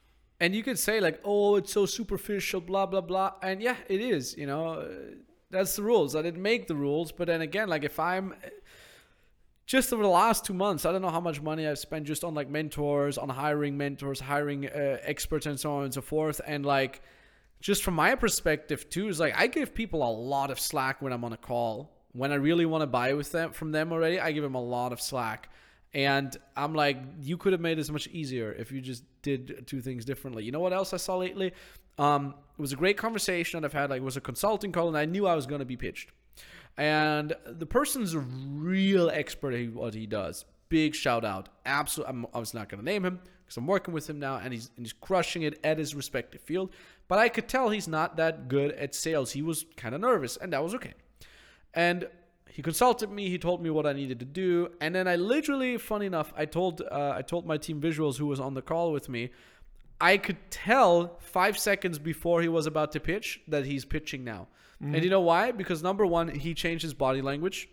And 0.42 0.54
you 0.54 0.62
could 0.62 0.78
say 0.78 1.00
like, 1.00 1.22
oh, 1.24 1.56
it's 1.56 1.72
so 1.72 1.86
superficial, 1.86 2.60
blah 2.60 2.86
blah 2.86 3.00
blah. 3.00 3.36
And 3.42 3.62
yeah, 3.62 3.78
it 3.88 4.02
is. 4.02 4.36
You 4.38 4.48
know, 4.48 4.74
uh, 4.74 4.88
that's 5.52 5.76
the 5.76 5.84
rules. 5.84 6.16
I 6.16 6.22
didn't 6.22 6.42
make 6.42 6.68
the 6.68 6.76
rules, 6.76 7.12
but 7.12 7.28
then 7.28 7.42
again, 7.42 7.70
like 7.70 7.84
if 7.84 8.00
I'm 8.00 8.36
just 9.66 9.94
over 9.94 10.02
the 10.02 10.10
last 10.10 10.46
two 10.46 10.54
months, 10.54 10.86
I 10.86 10.92
don't 10.92 11.02
know 11.02 11.10
how 11.10 11.20
much 11.20 11.42
money 11.42 11.68
I've 11.68 11.80
spent 11.80 12.06
just 12.06 12.24
on 12.24 12.34
like 12.34 12.50
mentors, 12.50 13.18
on 13.18 13.30
hiring 13.30 13.78
mentors, 13.78 14.20
hiring 14.20 14.68
uh, 14.68 14.98
experts, 15.04 15.46
and 15.46 15.60
so 15.60 15.74
on 15.74 15.84
and 15.84 15.94
so 15.94 16.02
forth. 16.02 16.42
And 16.46 16.66
like, 16.66 17.02
just 17.62 17.84
from 17.84 17.94
my 17.94 18.16
perspective 18.16 18.90
too, 18.90 19.10
is 19.10 19.20
like 19.20 19.36
I 19.38 19.48
give 19.48 19.74
people 19.74 20.02
a 20.02 20.12
lot 20.12 20.50
of 20.50 20.60
slack 20.60 21.02
when 21.02 21.14
I'm 21.14 21.24
on 21.24 21.34
a 21.34 21.38
call. 21.38 21.92
When 22.14 22.32
I 22.32 22.36
really 22.36 22.66
want 22.66 22.82
to 22.82 22.88
buy 22.88 23.14
with 23.14 23.32
them 23.32 23.52
from 23.52 23.72
them 23.72 23.92
already, 23.92 24.20
I 24.20 24.32
give 24.32 24.42
them 24.42 24.56
a 24.56 24.62
lot 24.62 24.92
of 24.92 25.00
slack. 25.00 25.50
And 25.94 26.36
I'm 26.56 26.74
like, 26.74 26.98
you 27.22 27.38
could 27.38 27.52
have 27.52 27.62
made 27.62 27.78
this 27.78 27.90
much 27.90 28.08
easier 28.08 28.52
if 28.52 28.72
you 28.72 28.82
just 28.82 29.04
did 29.22 29.66
two 29.68 29.82
things 29.82 30.06
differently. 30.06 30.44
You 30.44 30.52
know 30.52 30.60
what 30.60 30.74
else 30.74 30.94
I 30.94 30.98
saw 30.98 31.18
lately? 31.18 31.54
Um, 32.00 32.34
it 32.58 32.62
was 32.62 32.74
a 32.74 32.78
great 32.78 32.98
conversation 32.98 33.62
that 33.62 33.68
I've 33.68 33.74
had. 33.74 33.90
Like, 33.90 34.02
it 34.02 34.06
was 34.06 34.18
a 34.18 34.22
consulting 34.22 34.72
call, 34.72 34.88
and 34.88 34.98
I 34.98 35.06
knew 35.06 35.28
I 35.28 35.36
was 35.36 35.46
going 35.46 35.60
to 35.60 35.66
be 35.66 35.78
pitched. 35.78 36.12
And 36.78 37.36
the 37.46 37.66
person's 37.66 38.14
a 38.14 38.20
real 38.20 39.10
expert 39.10 39.54
at 39.54 39.74
what 39.74 39.94
he 39.94 40.08
does. 40.08 40.46
Big 40.70 40.96
shout 40.96 41.26
out. 41.26 41.50
Absolutely. 41.66 42.16
I'm, 42.34 42.40
was 42.40 42.54
not 42.54 42.70
going 42.70 42.80
to 42.80 42.86
name 42.86 43.04
him 43.04 43.20
because 43.44 43.58
I'm 43.58 43.68
working 43.68 43.94
with 43.94 44.10
him 44.10 44.20
now, 44.20 44.38
and 44.38 44.54
he's 44.54 44.70
and 44.78 44.86
he's 44.86 44.94
crushing 44.94 45.42
it 45.42 45.60
at 45.64 45.78
his 45.78 45.96
respective 45.96 46.40
field. 46.42 46.72
But 47.08 47.18
I 47.18 47.28
could 47.28 47.48
tell 47.48 47.70
he's 47.70 47.88
not 47.88 48.18
that 48.18 48.48
good 48.48 48.72
at 48.74 48.94
sales. 48.94 49.32
He 49.32 49.42
was 49.42 49.66
kind 49.76 49.96
of 49.96 50.02
nervous, 50.02 50.38
and 50.38 50.54
that 50.54 50.64
was 50.64 50.76
okay. 50.76 50.94
And 51.74 52.08
he 52.50 52.62
consulted 52.62 53.10
me. 53.10 53.30
He 53.30 53.40
told 53.40 53.62
me 53.64 53.72
what 53.72 53.86
I 53.88 53.94
needed 53.94 54.20
to 54.20 54.26
do, 54.26 54.70
and 54.80 54.94
then 54.94 55.08
I 55.08 55.16
literally, 55.16 55.78
funny 55.78 56.06
enough, 56.06 56.32
I 56.38 56.46
told 56.46 56.82
uh, 56.82 57.14
I 57.16 57.24
told 57.24 57.46
my 57.46 57.58
team 57.58 57.82
visuals 57.82 58.18
who 58.18 58.28
was 58.28 58.40
on 58.40 58.54
the 58.54 58.62
call 58.62 58.92
with 58.92 59.10
me, 59.10 59.32
I 60.02 60.18
could 60.18 60.38
tell 60.50 61.18
five 61.20 61.58
seconds 61.58 62.00
before 62.00 62.42
he 62.42 62.48
was 62.48 62.66
about 62.66 62.92
to 62.94 63.00
pitch 63.00 63.42
that 63.48 63.66
he's 63.66 63.86
pitching 63.86 64.24
now. 64.24 64.48
And 64.80 64.94
mm-hmm. 64.94 65.04
you 65.04 65.10
know 65.10 65.22
why? 65.22 65.52
Because 65.52 65.84
number 65.84 66.06
one, 66.06 66.30
he 66.30 66.54
changed 66.54 66.84
his 66.84 66.94
body 66.94 67.22
language. 67.22 67.68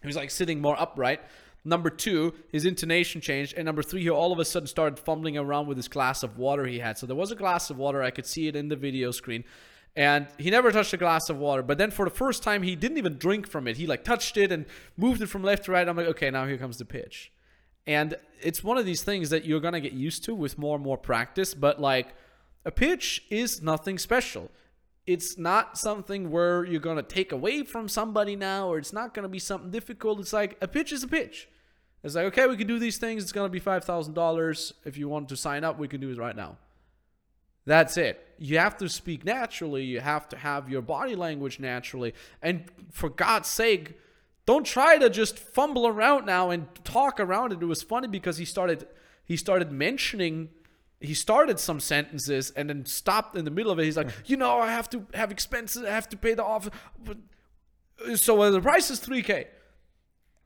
He 0.00 0.06
was 0.06 0.16
like 0.16 0.30
sitting 0.30 0.60
more 0.60 0.80
upright. 0.80 1.20
Number 1.64 1.90
two, 1.90 2.34
his 2.52 2.64
intonation 2.64 3.20
changed. 3.20 3.54
And 3.56 3.66
number 3.66 3.82
three, 3.82 4.02
he 4.02 4.10
all 4.10 4.32
of 4.32 4.38
a 4.38 4.44
sudden 4.44 4.68
started 4.68 5.00
fumbling 5.00 5.36
around 5.36 5.66
with 5.66 5.76
his 5.76 5.88
glass 5.88 6.22
of 6.22 6.38
water 6.38 6.64
he 6.66 6.78
had. 6.78 6.98
So 6.98 7.06
there 7.06 7.16
was 7.16 7.32
a 7.32 7.36
glass 7.36 7.70
of 7.70 7.78
water. 7.78 8.02
I 8.02 8.12
could 8.12 8.26
see 8.26 8.46
it 8.46 8.54
in 8.54 8.68
the 8.68 8.76
video 8.76 9.10
screen. 9.10 9.42
And 9.96 10.28
he 10.38 10.50
never 10.50 10.70
touched 10.70 10.92
a 10.92 10.98
glass 10.98 11.28
of 11.30 11.38
water. 11.38 11.62
But 11.62 11.78
then 11.78 11.90
for 11.90 12.04
the 12.04 12.14
first 12.14 12.44
time, 12.44 12.62
he 12.62 12.76
didn't 12.76 12.98
even 12.98 13.18
drink 13.18 13.48
from 13.48 13.66
it. 13.66 13.78
He 13.78 13.86
like 13.88 14.04
touched 14.04 14.36
it 14.36 14.52
and 14.52 14.66
moved 14.96 15.22
it 15.22 15.26
from 15.26 15.42
left 15.42 15.64
to 15.64 15.72
right. 15.72 15.88
I'm 15.88 15.96
like, 15.96 16.06
okay, 16.06 16.30
now 16.30 16.46
here 16.46 16.58
comes 16.58 16.78
the 16.78 16.84
pitch. 16.84 17.32
And 17.86 18.16
it's 18.42 18.64
one 18.64 18.78
of 18.78 18.84
these 18.84 19.02
things 19.02 19.30
that 19.30 19.44
you're 19.44 19.60
going 19.60 19.74
to 19.74 19.80
get 19.80 19.92
used 19.92 20.24
to 20.24 20.34
with 20.34 20.58
more 20.58 20.74
and 20.74 20.84
more 20.84 20.98
practice. 20.98 21.54
But 21.54 21.80
like 21.80 22.14
a 22.64 22.70
pitch 22.70 23.24
is 23.30 23.62
nothing 23.62 23.98
special. 23.98 24.50
It's 25.06 25.38
not 25.38 25.78
something 25.78 26.30
where 26.30 26.64
you're 26.64 26.80
going 26.80 26.96
to 26.96 27.02
take 27.02 27.30
away 27.30 27.62
from 27.62 27.88
somebody 27.88 28.34
now, 28.34 28.68
or 28.68 28.78
it's 28.78 28.92
not 28.92 29.14
going 29.14 29.22
to 29.22 29.28
be 29.28 29.38
something 29.38 29.70
difficult. 29.70 30.18
It's 30.18 30.32
like 30.32 30.56
a 30.60 30.66
pitch 30.66 30.90
is 30.90 31.04
a 31.04 31.08
pitch. 31.08 31.48
It's 32.02 32.14
like, 32.14 32.26
okay, 32.26 32.46
we 32.46 32.56
can 32.56 32.66
do 32.66 32.78
these 32.78 32.98
things. 32.98 33.22
It's 33.22 33.32
going 33.32 33.46
to 33.48 33.52
be 33.52 33.60
$5,000. 33.60 34.72
If 34.84 34.96
you 34.96 35.08
want 35.08 35.28
to 35.28 35.36
sign 35.36 35.64
up, 35.64 35.78
we 35.78 35.88
can 35.88 36.00
do 36.00 36.10
it 36.10 36.18
right 36.18 36.36
now. 36.36 36.56
That's 37.66 37.96
it. 37.96 38.24
You 38.38 38.58
have 38.58 38.76
to 38.78 38.88
speak 38.88 39.24
naturally. 39.24 39.82
You 39.84 40.00
have 40.00 40.28
to 40.28 40.36
have 40.36 40.68
your 40.68 40.82
body 40.82 41.16
language 41.16 41.58
naturally. 41.58 42.14
And 42.42 42.64
for 42.90 43.08
God's 43.08 43.48
sake, 43.48 43.98
don't 44.46 44.64
try 44.64 44.96
to 44.96 45.10
just 45.10 45.38
fumble 45.38 45.86
around 45.86 46.24
now 46.24 46.50
and 46.50 46.66
talk 46.84 47.18
around 47.20 47.52
it. 47.52 47.60
It 47.60 47.66
was 47.66 47.82
funny 47.82 48.08
because 48.08 48.38
he 48.38 48.44
started 48.44 48.86
he 49.24 49.36
started 49.36 49.72
mentioning 49.72 50.50
he 51.00 51.14
started 51.14 51.58
some 51.60 51.80
sentences 51.80 52.50
and 52.52 52.70
then 52.70 52.86
stopped 52.86 53.36
in 53.36 53.44
the 53.44 53.50
middle 53.50 53.70
of 53.70 53.78
it. 53.78 53.84
He's 53.84 53.96
like, 53.96 54.08
you 54.24 54.36
know, 54.36 54.60
I 54.60 54.70
have 54.70 54.88
to 54.90 55.06
have 55.14 55.30
expenses, 55.30 55.84
I 55.84 55.90
have 55.90 56.08
to 56.10 56.16
pay 56.16 56.34
the 56.34 56.44
office. 56.44 56.72
So 58.14 58.40
uh, 58.40 58.50
the 58.50 58.60
price 58.60 58.90
is 58.90 59.00
3K. 59.00 59.46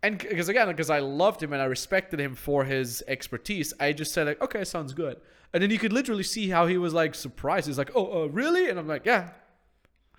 And 0.02 0.18
because 0.18 0.48
again, 0.48 0.68
because 0.68 0.90
I 0.90 1.00
loved 1.00 1.42
him 1.42 1.52
and 1.52 1.60
I 1.60 1.66
respected 1.66 2.20
him 2.20 2.34
for 2.34 2.64
his 2.64 3.04
expertise, 3.06 3.74
I 3.78 3.92
just 3.92 4.12
said 4.12 4.26
like, 4.26 4.40
okay, 4.40 4.64
sounds 4.64 4.94
good. 4.94 5.20
And 5.52 5.62
then 5.62 5.70
you 5.70 5.78
could 5.78 5.92
literally 5.92 6.22
see 6.22 6.48
how 6.48 6.66
he 6.66 6.78
was 6.78 6.94
like 6.94 7.14
surprised. 7.14 7.66
He's 7.66 7.78
like, 7.78 7.90
oh, 7.94 8.22
uh, 8.22 8.26
really? 8.26 8.70
And 8.70 8.78
I'm 8.78 8.88
like, 8.88 9.04
yeah. 9.04 9.30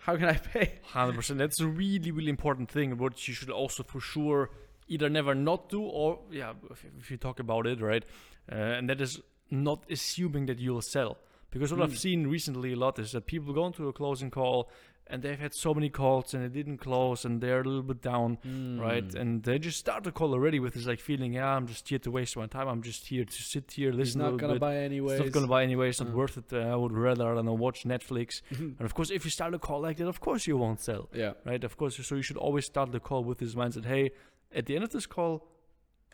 How 0.02 0.18
can 0.18 0.26
I 0.26 0.34
pay? 0.34 0.80
Hundred 0.84 1.16
percent. 1.16 1.40
That's 1.40 1.60
a 1.60 1.68
really, 1.68 2.12
really 2.12 2.30
important 2.30 2.70
thing. 2.70 2.98
What 2.98 3.28
you 3.28 3.34
should 3.34 3.50
also, 3.50 3.84
for 3.84 4.00
sure, 4.00 4.50
either 4.88 5.10
never 5.10 5.36
not 5.36 5.70
do, 5.70 5.82
or 5.82 6.20
yeah, 6.32 6.54
if, 6.70 6.86
if 7.00 7.12
you 7.12 7.18
talk 7.18 7.40
about 7.40 7.68
it, 7.68 7.82
right, 7.82 8.04
uh, 8.52 8.56
and 8.56 8.90
that 8.90 9.00
is 9.00 9.22
not 9.50 9.84
assuming 9.90 10.48
that 10.48 10.60
you'll 10.60 10.82
sell. 10.82 11.18
Because 11.52 11.74
what 11.74 11.82
I've 11.82 12.00
seen 12.00 12.28
recently 12.28 12.72
a 12.72 12.78
lot 12.78 12.98
is 12.98 13.12
that 13.12 13.26
people 13.26 13.54
go 13.54 13.68
into 13.68 13.90
a 13.90 13.94
closing 13.94 14.32
call 14.32 14.72
and 15.12 15.22
they've 15.22 15.40
had 15.40 15.54
so 15.54 15.74
many 15.74 15.90
calls 15.90 16.34
and 16.34 16.44
it 16.44 16.54
didn't 16.54 16.78
close 16.78 17.26
and 17.26 17.42
they're 17.42 17.62
a 17.62 17.64
little 17.64 17.84
bit 17.84 18.02
down, 18.02 18.38
right? 18.82 19.08
Mm. 19.08 19.20
And 19.22 19.44
they 19.44 19.60
just 19.60 19.78
start 19.78 20.04
the 20.04 20.12
call 20.12 20.34
already 20.34 20.60
with 20.60 20.74
this 20.74 20.86
like 20.88 21.00
feeling, 21.00 21.34
yeah, 21.34 21.56
I'm 21.56 21.68
just 21.68 21.88
here 21.90 22.00
to 22.00 22.12
waste 22.12 22.36
my 22.38 22.48
time. 22.48 22.68
I'm 22.68 22.82
just 22.82 23.06
here 23.08 23.26
to 23.26 23.40
sit 23.54 23.72
here, 23.72 23.92
He's 23.92 24.00
listen 24.00 24.22
a 24.22 24.24
not 24.24 24.34
little 24.34 24.40
gonna 24.40 24.54
bit. 24.54 24.62
buy 24.62 24.78
anyway 24.78 25.16
It's 25.18 25.26
not 25.26 25.32
gonna 25.34 25.48
buy 25.48 25.64
anyway. 25.64 25.90
It's 25.90 26.00
not 26.02 26.10
Uh. 26.14 26.22
worth 26.22 26.38
it. 26.38 26.46
Uh, 26.52 26.74
I 26.74 26.76
would 26.76 26.94
rather 26.94 27.26
I 27.32 27.36
don't 27.36 27.46
know 27.46 27.54
watch 27.54 27.84
Netflix. 27.84 28.42
and 28.52 28.82
of 28.82 28.94
course, 28.94 29.12
if 29.12 29.26
you 29.26 29.32
start 29.32 29.54
a 29.54 29.60
call 29.60 29.82
like 29.82 29.98
that, 29.98 30.08
of 30.08 30.20
course 30.22 30.48
you 30.48 30.58
won't 30.58 30.80
sell, 30.80 31.10
yeah. 31.14 31.34
right? 31.46 31.64
Of 31.64 31.78
course, 31.78 31.94
so 32.08 32.16
you 32.16 32.22
should 32.24 32.38
always 32.38 32.66
start 32.66 32.92
the 32.92 33.00
call 33.00 33.24
with 33.24 33.38
this 33.40 33.54
mindset. 33.56 33.86
Hey, 33.86 34.12
at 34.54 34.66
the 34.66 34.76
end 34.76 34.84
of 34.84 34.92
this 34.92 35.06
call, 35.06 35.48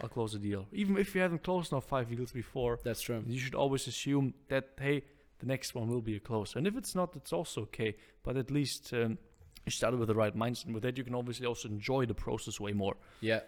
I'll 0.01 0.09
close 0.09 0.33
the 0.33 0.39
deal. 0.39 0.67
Even 0.71 0.97
if 0.97 1.15
you 1.15 1.21
haven't 1.21 1.43
closed 1.43 1.71
now 1.71 1.79
five 1.79 2.09
deals 2.09 2.31
before, 2.31 2.79
That's 2.83 3.01
true. 3.01 3.23
you 3.25 3.39
should 3.39 3.55
always 3.55 3.87
assume 3.87 4.33
that 4.49 4.65
hey, 4.79 5.03
the 5.39 5.45
next 5.45 5.75
one 5.75 5.87
will 5.87 6.01
be 6.01 6.15
a 6.15 6.19
close. 6.19 6.55
And 6.55 6.65
if 6.67 6.75
it's 6.75 6.95
not, 6.95 7.15
it's 7.15 7.33
also 7.33 7.61
okay. 7.61 7.95
But 8.23 8.37
at 8.37 8.51
least 8.51 8.93
um, 8.93 9.17
you 9.65 9.71
started 9.71 9.99
with 9.99 10.07
the 10.07 10.15
right 10.15 10.35
mindset. 10.35 10.65
And 10.65 10.73
with 10.73 10.83
that, 10.83 10.97
you 10.97 11.03
can 11.03 11.15
obviously 11.15 11.45
also 11.45 11.67
enjoy 11.67 12.05
the 12.05 12.13
process 12.13 12.59
way 12.59 12.73
more. 12.73 12.95
Yeah. 13.21 13.41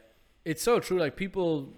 It's 0.46 0.64
so 0.64 0.80
true. 0.80 1.00
Like 1.00 1.16
people 1.16 1.74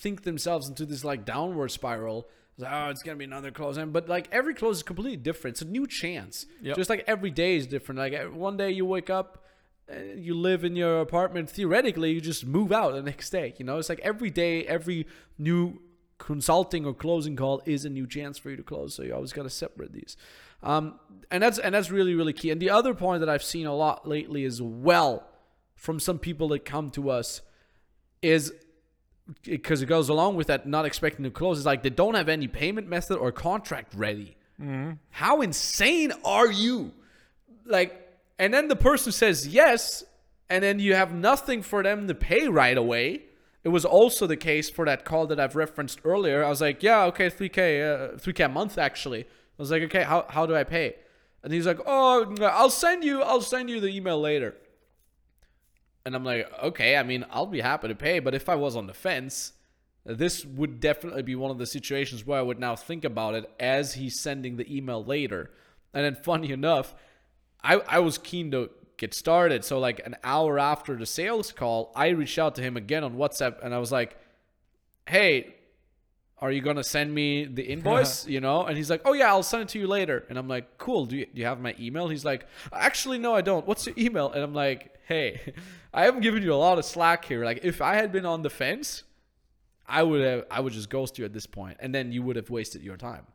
think 0.00 0.22
themselves 0.22 0.68
into 0.68 0.86
this 0.86 1.04
like 1.04 1.24
downward 1.24 1.70
spiral. 1.70 2.28
It's 2.54 2.62
like, 2.62 2.72
oh, 2.72 2.90
it's 2.90 3.02
gonna 3.02 3.16
be 3.16 3.24
another 3.24 3.50
close, 3.50 3.78
and 3.78 3.94
but 3.94 4.10
like 4.10 4.28
every 4.30 4.52
close 4.52 4.76
is 4.76 4.82
completely 4.82 5.16
different. 5.16 5.54
It's 5.54 5.62
a 5.62 5.66
new 5.66 5.86
chance. 5.86 6.44
Yep. 6.60 6.76
Just 6.76 6.90
like 6.90 7.02
every 7.06 7.30
day 7.30 7.56
is 7.56 7.66
different. 7.66 7.98
Like 7.98 8.12
eh, 8.12 8.24
one 8.26 8.58
day 8.58 8.70
you 8.70 8.84
wake 8.84 9.08
up, 9.08 9.46
uh, 9.90 9.98
you 10.16 10.34
live 10.34 10.62
in 10.62 10.76
your 10.76 11.00
apartment. 11.00 11.48
Theoretically, 11.48 12.12
you 12.12 12.20
just 12.20 12.44
move 12.44 12.70
out 12.70 12.92
the 12.92 13.02
next 13.02 13.30
day. 13.30 13.54
You 13.56 13.64
know, 13.64 13.78
it's 13.78 13.88
like 13.88 14.00
every 14.00 14.30
day, 14.30 14.66
every 14.66 15.06
new 15.38 15.80
consulting 16.22 16.86
or 16.86 16.94
closing 16.94 17.34
call 17.34 17.60
is 17.66 17.84
a 17.84 17.90
new 17.90 18.06
chance 18.06 18.38
for 18.38 18.50
you 18.50 18.56
to 18.56 18.62
close. 18.62 18.94
So 18.94 19.02
you 19.02 19.12
always 19.12 19.32
got 19.32 19.42
to 19.42 19.50
separate 19.50 19.92
these. 19.92 20.16
Um, 20.62 21.00
and 21.32 21.42
that's 21.42 21.58
and 21.58 21.74
that's 21.74 21.90
really 21.90 22.14
really 22.14 22.32
key. 22.32 22.50
And 22.50 22.62
the 22.62 22.70
other 22.70 22.94
point 22.94 23.20
that 23.20 23.28
I've 23.28 23.42
seen 23.42 23.66
a 23.66 23.74
lot 23.74 24.08
lately 24.08 24.44
as 24.44 24.62
well 24.62 25.26
from 25.74 25.98
some 25.98 26.18
people 26.18 26.48
that 26.48 26.64
come 26.64 26.90
to 26.90 27.10
us 27.10 27.42
is 28.22 28.52
because 29.42 29.82
it 29.82 29.86
goes 29.86 30.08
along 30.08 30.36
with 30.36 30.46
that 30.46 30.66
not 30.66 30.84
expecting 30.84 31.24
to 31.24 31.30
close 31.30 31.58
is 31.58 31.66
like 31.66 31.82
they 31.82 31.90
don't 31.90 32.14
have 32.14 32.28
any 32.28 32.46
payment 32.46 32.88
method 32.88 33.18
or 33.18 33.32
contract 33.32 33.92
ready. 33.94 34.36
How 35.10 35.40
insane 35.40 36.12
are 36.24 36.50
you? 36.50 36.92
Like, 37.64 37.98
and 38.38 38.54
then 38.54 38.68
the 38.68 38.76
person 38.76 39.10
says 39.10 39.48
yes, 39.48 40.04
and 40.48 40.62
then 40.62 40.78
you 40.78 40.94
have 40.94 41.12
nothing 41.12 41.62
for 41.62 41.82
them 41.82 42.06
to 42.06 42.14
pay 42.14 42.46
right 42.46 42.76
away. 42.76 43.22
It 43.64 43.68
was 43.68 43.84
also 43.84 44.26
the 44.26 44.36
case 44.36 44.68
for 44.68 44.84
that 44.86 45.04
call 45.04 45.26
that 45.28 45.38
I've 45.38 45.54
referenced 45.54 46.00
earlier. 46.04 46.44
I 46.44 46.48
was 46.48 46.60
like, 46.60 46.82
yeah, 46.82 47.04
okay, 47.04 47.30
3K, 47.30 48.14
uh, 48.14 48.16
3K 48.16 48.46
a 48.46 48.48
month 48.48 48.76
actually. 48.76 49.22
I 49.22 49.26
was 49.58 49.70
like, 49.70 49.82
okay, 49.82 50.02
how, 50.02 50.26
how 50.28 50.46
do 50.46 50.56
I 50.56 50.64
pay? 50.64 50.96
And 51.44 51.52
he's 51.52 51.66
like, 51.66 51.78
oh, 51.86 52.34
I'll 52.40 52.70
send 52.70 53.04
you, 53.04 53.22
I'll 53.22 53.40
send 53.40 53.70
you 53.70 53.80
the 53.80 53.88
email 53.88 54.20
later. 54.20 54.56
And 56.04 56.16
I'm 56.16 56.24
like, 56.24 56.50
okay, 56.62 56.96
I 56.96 57.02
mean, 57.04 57.24
I'll 57.30 57.46
be 57.46 57.60
happy 57.60 57.88
to 57.88 57.94
pay, 57.94 58.18
but 58.18 58.34
if 58.34 58.48
I 58.48 58.56
was 58.56 58.74
on 58.74 58.86
the 58.86 58.94
fence, 58.94 59.52
this 60.04 60.44
would 60.44 60.80
definitely 60.80 61.22
be 61.22 61.36
one 61.36 61.52
of 61.52 61.58
the 61.58 61.66
situations 61.66 62.26
where 62.26 62.40
I 62.40 62.42
would 62.42 62.58
now 62.58 62.74
think 62.74 63.04
about 63.04 63.34
it 63.34 63.48
as 63.60 63.94
he's 63.94 64.18
sending 64.18 64.56
the 64.56 64.76
email 64.76 65.04
later. 65.04 65.50
And 65.94 66.04
then, 66.04 66.16
funny 66.22 66.50
enough, 66.50 66.94
I, 67.62 67.76
I 67.88 67.98
was 68.00 68.18
keen 68.18 68.50
to 68.50 68.70
get 69.02 69.12
started. 69.14 69.64
So, 69.64 69.80
like 69.80 70.00
an 70.06 70.14
hour 70.22 70.60
after 70.60 70.96
the 70.96 71.06
sales 71.06 71.50
call, 71.50 71.90
I 71.96 72.08
reached 72.10 72.38
out 72.38 72.54
to 72.54 72.62
him 72.62 72.76
again 72.76 73.02
on 73.02 73.16
WhatsApp 73.16 73.56
and 73.62 73.74
I 73.74 73.78
was 73.78 73.90
like, 73.90 74.16
hey, 75.08 75.56
are 76.38 76.52
you 76.52 76.62
to 76.62 76.84
send 76.84 77.12
me 77.12 77.44
the 77.44 77.62
invoice? 77.74 78.28
you 78.28 78.40
know? 78.40 78.64
And 78.64 78.76
he's 78.76 78.90
like, 78.90 79.02
oh, 79.04 79.12
yeah, 79.12 79.26
I'll 79.26 79.42
send 79.42 79.64
it 79.64 79.68
to 79.70 79.80
you 79.80 79.88
later. 79.88 80.24
And 80.28 80.38
I'm 80.38 80.46
like, 80.46 80.78
cool. 80.78 81.06
Do 81.06 81.16
you, 81.16 81.26
do 81.26 81.40
you 81.40 81.46
have 81.46 81.60
my 81.60 81.74
email? 81.80 82.06
He's 82.08 82.24
like, 82.24 82.46
actually, 82.72 83.18
no, 83.18 83.34
I 83.34 83.40
don't. 83.40 83.66
What's 83.66 83.86
your 83.86 83.96
email? 83.98 84.30
And 84.30 84.40
I'm 84.40 84.54
like, 84.54 84.96
hey, 85.08 85.52
I 85.92 86.04
haven't 86.04 86.20
given 86.20 86.44
you 86.44 86.54
a 86.54 86.62
lot 86.68 86.78
of 86.78 86.84
slack 86.84 87.24
here. 87.24 87.44
Like, 87.44 87.64
if 87.64 87.82
I 87.82 87.96
had 87.96 88.12
been 88.12 88.24
on 88.24 88.42
the 88.42 88.50
fence, 88.50 89.02
I 89.84 90.04
would 90.04 90.20
have, 90.20 90.44
I 90.48 90.60
would 90.60 90.72
just 90.72 90.88
ghost 90.88 91.18
you 91.18 91.24
at 91.24 91.32
this 91.32 91.46
point, 91.46 91.78
and 91.80 91.92
then 91.92 92.12
you 92.12 92.22
would 92.22 92.36
have 92.36 92.50
wasted 92.50 92.82
your 92.82 92.96
time. 92.96 93.26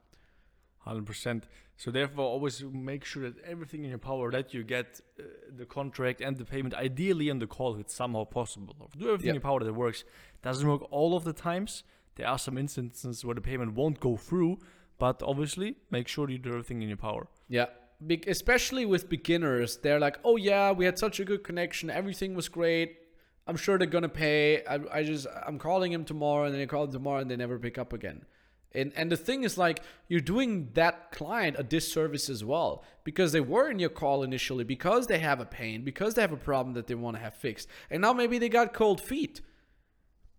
Hundred 0.80 1.06
percent. 1.06 1.46
So 1.80 1.92
therefore, 1.92 2.26
always 2.26 2.64
make 2.64 3.06
sure 3.06 3.22
that 3.30 3.36
everything 3.44 3.84
in 3.84 3.90
your 3.92 4.00
power 4.00 4.32
that 4.32 4.52
you 4.54 4.64
get 4.64 5.00
uh, 5.20 5.24
the 5.56 5.66
contract 5.66 6.22
and 6.22 6.36
the 6.36 6.44
payment, 6.46 6.74
ideally 6.74 7.30
on 7.30 7.38
the 7.40 7.46
call, 7.48 7.76
if 7.76 7.80
it's 7.82 7.94
somehow 7.94 8.24
possible. 8.24 8.76
Do 8.98 9.06
everything 9.10 9.28
Yeah. 9.28 9.32
in 9.32 9.36
your 9.36 9.42
power 9.42 9.60
that 9.64 9.74
works. 9.74 10.04
Doesn't 10.42 10.68
work 10.68 10.92
all 10.92 11.16
of 11.16 11.24
the 11.24 11.34
times. 11.34 11.84
There 12.16 12.28
are 12.28 12.40
some 12.40 12.58
instances 12.58 13.24
where 13.24 13.36
the 13.36 13.42
payment 13.42 13.74
won't 13.76 14.00
go 14.00 14.18
through, 14.18 14.58
but 14.98 15.22
obviously 15.22 15.76
make 15.92 16.08
sure 16.08 16.28
you 16.30 16.40
do 16.40 16.50
everything 16.50 16.82
in 16.82 16.88
your 16.88 16.98
power. 16.98 17.28
Yeah. 17.48 17.68
Be- 18.06 18.24
especially 18.28 18.86
with 18.86 19.08
beginners, 19.08 19.78
they're 19.78 20.00
like, 20.00 20.18
"Oh 20.24 20.36
yeah, 20.36 20.72
we 20.72 20.86
had 20.86 20.98
such 20.98 21.20
a 21.20 21.26
good 21.26 21.44
connection. 21.44 21.90
Everything 21.92 22.34
was 22.36 22.48
great. 22.50 22.98
I'm 23.48 23.56
sure 23.56 23.78
they're 23.78 23.88
gonna 23.88 24.10
pay. 24.10 24.64
I, 24.66 24.80
I 24.92 25.04
just 25.04 25.26
I'm 25.48 25.58
calling 25.60 25.92
him 25.92 26.06
tomorrow, 26.06 26.46
and 26.46 26.54
then 26.54 26.62
I 26.62 26.66
call 26.66 26.84
them 26.86 26.94
tomorrow, 26.94 27.22
and 27.22 27.30
they 27.32 27.36
never 27.36 27.58
pick 27.60 27.78
up 27.78 27.94
again." 27.94 28.26
And 28.74 28.92
and 28.96 29.12
the 29.12 29.18
thing 29.18 29.44
is, 29.44 29.58
like, 29.58 29.82
you're 30.08 30.20
doing 30.20 30.70
that 30.74 31.12
client 31.12 31.56
a 31.60 31.64
disservice 31.64 32.30
as 32.30 32.44
well 32.44 32.84
because 33.04 33.32
they 33.32 33.42
were 33.42 33.70
in 33.70 33.80
your 33.80 33.90
call 33.90 34.24
initially 34.24 34.64
because 34.64 35.08
they 35.08 35.20
have 35.20 35.40
a 35.40 35.46
pain, 35.46 35.84
because 35.84 36.14
they 36.14 36.22
have 36.22 36.34
a 36.34 36.38
problem 36.38 36.74
that 36.76 36.88
they 36.88 36.96
want 36.96 37.16
to 37.18 37.24
have 37.24 37.34
fixed, 37.34 37.68
and 37.90 38.02
now 38.02 38.14
maybe 38.14 38.38
they 38.38 38.50
got 38.50 38.74
cold 38.74 39.02
feet. 39.02 39.42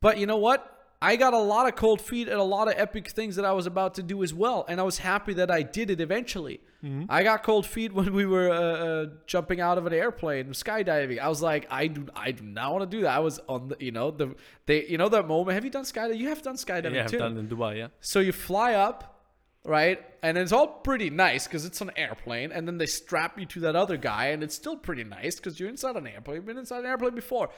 But 0.00 0.18
you 0.18 0.26
know 0.26 0.36
what? 0.36 0.77
I 1.00 1.14
got 1.16 1.32
a 1.32 1.38
lot 1.38 1.68
of 1.68 1.76
cold 1.76 2.00
feet 2.00 2.28
and 2.28 2.38
a 2.40 2.44
lot 2.44 2.66
of 2.66 2.74
epic 2.76 3.10
things 3.10 3.36
that 3.36 3.44
I 3.44 3.52
was 3.52 3.66
about 3.66 3.94
to 3.94 4.02
do 4.02 4.22
as 4.24 4.34
well, 4.34 4.64
and 4.68 4.80
I 4.80 4.82
was 4.82 4.98
happy 4.98 5.32
that 5.34 5.50
I 5.50 5.62
did 5.62 5.90
it 5.90 6.00
eventually. 6.00 6.60
I 7.08 7.22
got 7.22 7.42
cold 7.42 7.66
feet 7.66 7.92
when 7.98 8.12
we 8.12 8.26
were 8.26 8.50
uh, 8.50 8.54
uh, 8.54 9.06
jumping 9.26 9.60
out 9.60 9.78
of 9.78 9.86
an 9.86 9.92
airplane, 9.92 10.46
skydiving. 10.50 11.18
I 11.18 11.28
was 11.28 11.42
like, 11.42 11.66
I 11.70 11.86
do, 11.86 12.06
I 12.14 12.32
do 12.32 12.44
not 12.44 12.72
want 12.72 12.90
to 12.90 12.96
do 12.96 13.02
that. 13.02 13.14
I 13.16 13.18
was 13.20 13.40
on 13.48 13.68
the, 13.68 13.76
you 13.80 13.92
know, 13.92 14.10
the, 14.10 14.34
they, 14.66 14.86
you 14.86 14.98
know, 14.98 15.08
that 15.08 15.26
moment. 15.26 15.54
Have 15.54 15.64
you 15.64 15.70
done 15.70 15.84
skydiving? 15.84 16.18
You 16.18 16.28
have 16.28 16.42
done 16.42 16.56
skydiving 16.56 16.94
yeah, 16.94 17.04
I've 17.04 17.10
too. 17.10 17.18
done 17.18 17.36
in 17.36 17.48
Dubai. 17.48 17.78
Yeah. 17.78 17.88
So 18.00 18.20
you 18.20 18.32
fly 18.32 18.74
up, 18.74 19.22
right? 19.64 20.04
And 20.22 20.38
it's 20.38 20.52
all 20.52 20.66
pretty 20.66 21.10
nice 21.10 21.46
because 21.46 21.64
it's 21.64 21.80
an 21.80 21.90
airplane. 21.96 22.52
And 22.52 22.66
then 22.66 22.78
they 22.78 22.86
strap 22.86 23.38
you 23.38 23.46
to 23.46 23.60
that 23.60 23.76
other 23.76 23.96
guy, 23.96 24.26
and 24.26 24.42
it's 24.42 24.54
still 24.54 24.76
pretty 24.76 25.04
nice 25.04 25.36
because 25.36 25.58
you're 25.58 25.68
inside 25.68 25.96
an 25.96 26.06
airplane. 26.06 26.36
You've 26.36 26.46
been 26.46 26.58
inside 26.58 26.80
an 26.80 26.86
airplane 26.86 27.14
before. 27.14 27.50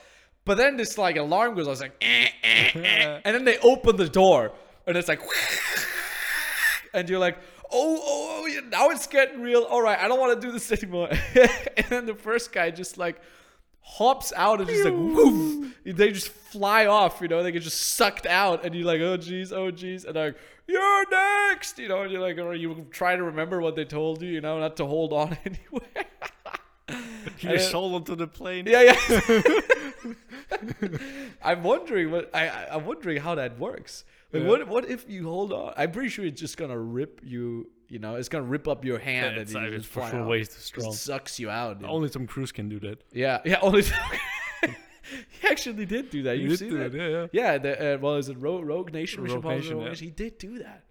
But 0.44 0.56
then 0.56 0.76
this 0.76 0.96
like 0.98 1.16
alarm 1.16 1.54
goes. 1.54 1.66
I 1.66 1.70
was 1.70 1.80
like, 1.80 1.96
eh, 2.00 2.28
eh, 2.42 2.70
eh. 2.74 3.20
and 3.24 3.34
then 3.34 3.44
they 3.44 3.58
open 3.58 3.96
the 3.96 4.08
door, 4.08 4.52
and 4.86 4.96
it's 4.96 5.08
like, 5.08 5.20
and 6.94 7.08
you're 7.08 7.18
like, 7.18 7.38
oh, 7.72 8.00
oh, 8.02 8.40
oh, 8.42 8.46
yeah, 8.46 8.60
now 8.68 8.90
it's 8.90 9.06
getting 9.06 9.42
real. 9.42 9.62
All 9.62 9.82
right, 9.82 9.98
I 9.98 10.08
don't 10.08 10.20
want 10.20 10.40
to 10.40 10.46
do 10.46 10.52
this 10.52 10.72
anymore. 10.82 11.08
and 11.10 11.86
then 11.88 12.06
the 12.06 12.14
first 12.14 12.52
guy 12.52 12.70
just 12.70 12.98
like 12.98 13.20
hops 13.82 14.32
out 14.36 14.60
and 14.60 14.68
just 14.68 14.84
like 14.84 14.94
woof. 14.94 15.74
They 15.84 16.12
just 16.12 16.28
fly 16.28 16.86
off, 16.86 17.20
you 17.20 17.28
know, 17.28 17.42
they 17.42 17.52
get 17.52 17.62
just 17.62 17.96
sucked 17.96 18.26
out, 18.26 18.64
and 18.64 18.74
you're 18.74 18.86
like, 18.86 19.00
oh 19.00 19.16
geez, 19.16 19.52
oh 19.52 19.70
geez, 19.70 20.04
and 20.04 20.14
they're 20.16 20.26
like, 20.26 20.38
you're 20.66 21.10
next, 21.10 21.78
you 21.78 21.88
know, 21.88 22.02
and 22.02 22.12
you're 22.12 22.20
like, 22.20 22.38
or 22.38 22.54
you 22.54 22.86
try 22.90 23.16
to 23.16 23.22
remember 23.24 23.60
what 23.60 23.74
they 23.74 23.84
told 23.84 24.22
you, 24.22 24.30
you 24.30 24.40
know, 24.40 24.58
not 24.60 24.76
to 24.76 24.86
hold 24.86 25.12
on 25.12 25.36
anywhere. 25.44 26.06
Your 27.40 27.58
soul 27.58 27.94
onto 27.94 28.14
the 28.14 28.26
plane. 28.26 28.66
yeah, 28.66 28.94
yeah. 29.08 29.60
I'm 31.42 31.62
wondering 31.62 32.10
what 32.10 32.34
I, 32.34 32.48
I 32.48 32.74
I'm 32.76 32.84
wondering 32.86 33.20
how 33.20 33.34
that 33.36 33.58
works. 33.58 34.04
Like, 34.32 34.42
Yeah. 34.42 34.48
what 34.48 34.68
what 34.68 34.90
if 34.90 35.08
you 35.08 35.24
hold 35.28 35.52
on? 35.52 35.74
I'm 35.76 35.90
pretty 35.92 36.08
sure 36.08 36.24
it's 36.24 36.40
just 36.40 36.56
gonna 36.56 36.78
rip 36.78 37.20
you. 37.24 37.70
You 37.88 37.98
know, 37.98 38.14
it's 38.14 38.28
gonna 38.28 38.44
rip 38.44 38.68
up 38.68 38.84
your 38.84 38.98
hand 38.98 39.36
it's, 39.36 39.52
and 39.54 39.64
uh, 39.64 39.68
you 39.68 39.74
it's 39.74 39.84
just 39.84 39.92
for 39.92 40.08
sure 40.08 40.20
out. 40.20 40.28
way 40.28 40.44
too 40.44 40.50
strong. 40.52 40.92
sucks 40.92 41.40
you 41.40 41.50
out. 41.50 41.80
dude. 41.80 41.88
Only 41.88 42.08
Tom 42.08 42.26
Cruise 42.26 42.52
can 42.52 42.68
do 42.68 42.78
that. 42.80 43.02
Yeah, 43.12 43.40
yeah. 43.44 43.58
Only 43.62 43.82
he 45.40 45.48
actually 45.48 45.86
did 45.86 46.10
do 46.10 46.22
that. 46.24 46.38
You've 46.38 46.50
did 46.50 46.58
seen 46.58 46.78
that? 46.78 46.94
yeah, 46.94 47.08
yeah. 47.08 47.26
Yeah. 47.32 47.58
The, 47.58 47.94
uh, 47.94 47.98
well, 47.98 48.16
is 48.16 48.28
it 48.28 48.38
Rogue, 48.38 48.64
Rogue 48.64 48.92
Nation? 48.92 49.24
Rogue 49.24 49.44
Nation, 49.44 49.74
Rogue 49.74 49.82
yeah. 49.84 49.88
Nation? 49.90 50.04
He 50.06 50.10
did 50.12 50.38
do 50.38 50.58
that. 50.60 50.84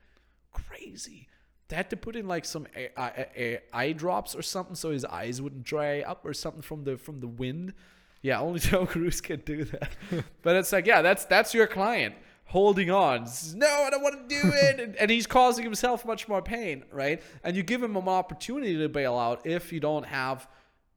Crazy. 0.52 1.28
They 1.70 1.76
had 1.76 1.90
to 1.92 1.98
put 1.98 2.16
in 2.16 2.28
like 2.28 2.46
some 2.46 2.68
eye, 2.76 2.90
eye- 2.98 3.60
eye 3.72 3.92
drops 3.94 4.36
or 4.36 4.42
something 4.42 4.76
so 4.76 4.92
his 4.92 5.06
eyes 5.06 5.42
wouldn't 5.42 5.64
dry 5.64 6.02
up 6.02 6.26
or 6.26 6.34
something 6.34 6.64
from 6.64 6.84
the 6.84 6.98
from 6.98 7.20
the 7.22 7.28
wind. 7.28 7.74
Yeah, 8.22 8.40
only 8.42 8.60
Tom 8.60 8.88
Cruise 8.88 9.22
can 9.22 9.42
do 9.42 9.64
that. 9.66 9.90
but 10.42 10.56
it's 10.56 10.72
like, 10.72 10.86
yeah, 10.86 11.02
that's 11.02 11.26
that's 11.26 11.54
your 11.54 11.68
client 11.68 12.16
holding 12.46 12.90
on. 12.90 13.28
No, 13.56 13.68
I 13.68 13.90
don't 13.92 14.02
want 14.02 14.28
to 14.28 14.42
do 14.42 14.42
it, 14.54 14.80
and, 14.80 14.96
and 14.96 15.12
he's 15.12 15.28
causing 15.28 15.64
himself 15.64 16.06
much 16.06 16.28
more 16.28 16.42
pain, 16.42 16.84
right? 16.92 17.22
And 17.44 17.56
you 17.56 17.64
give 17.64 17.82
him 17.82 17.96
an 17.96 18.08
opportunity 18.08 18.78
to 18.78 18.90
bail 18.90 19.18
out 19.18 19.46
if 19.46 19.72
you 19.72 19.80
don't 19.80 20.06
have 20.06 20.48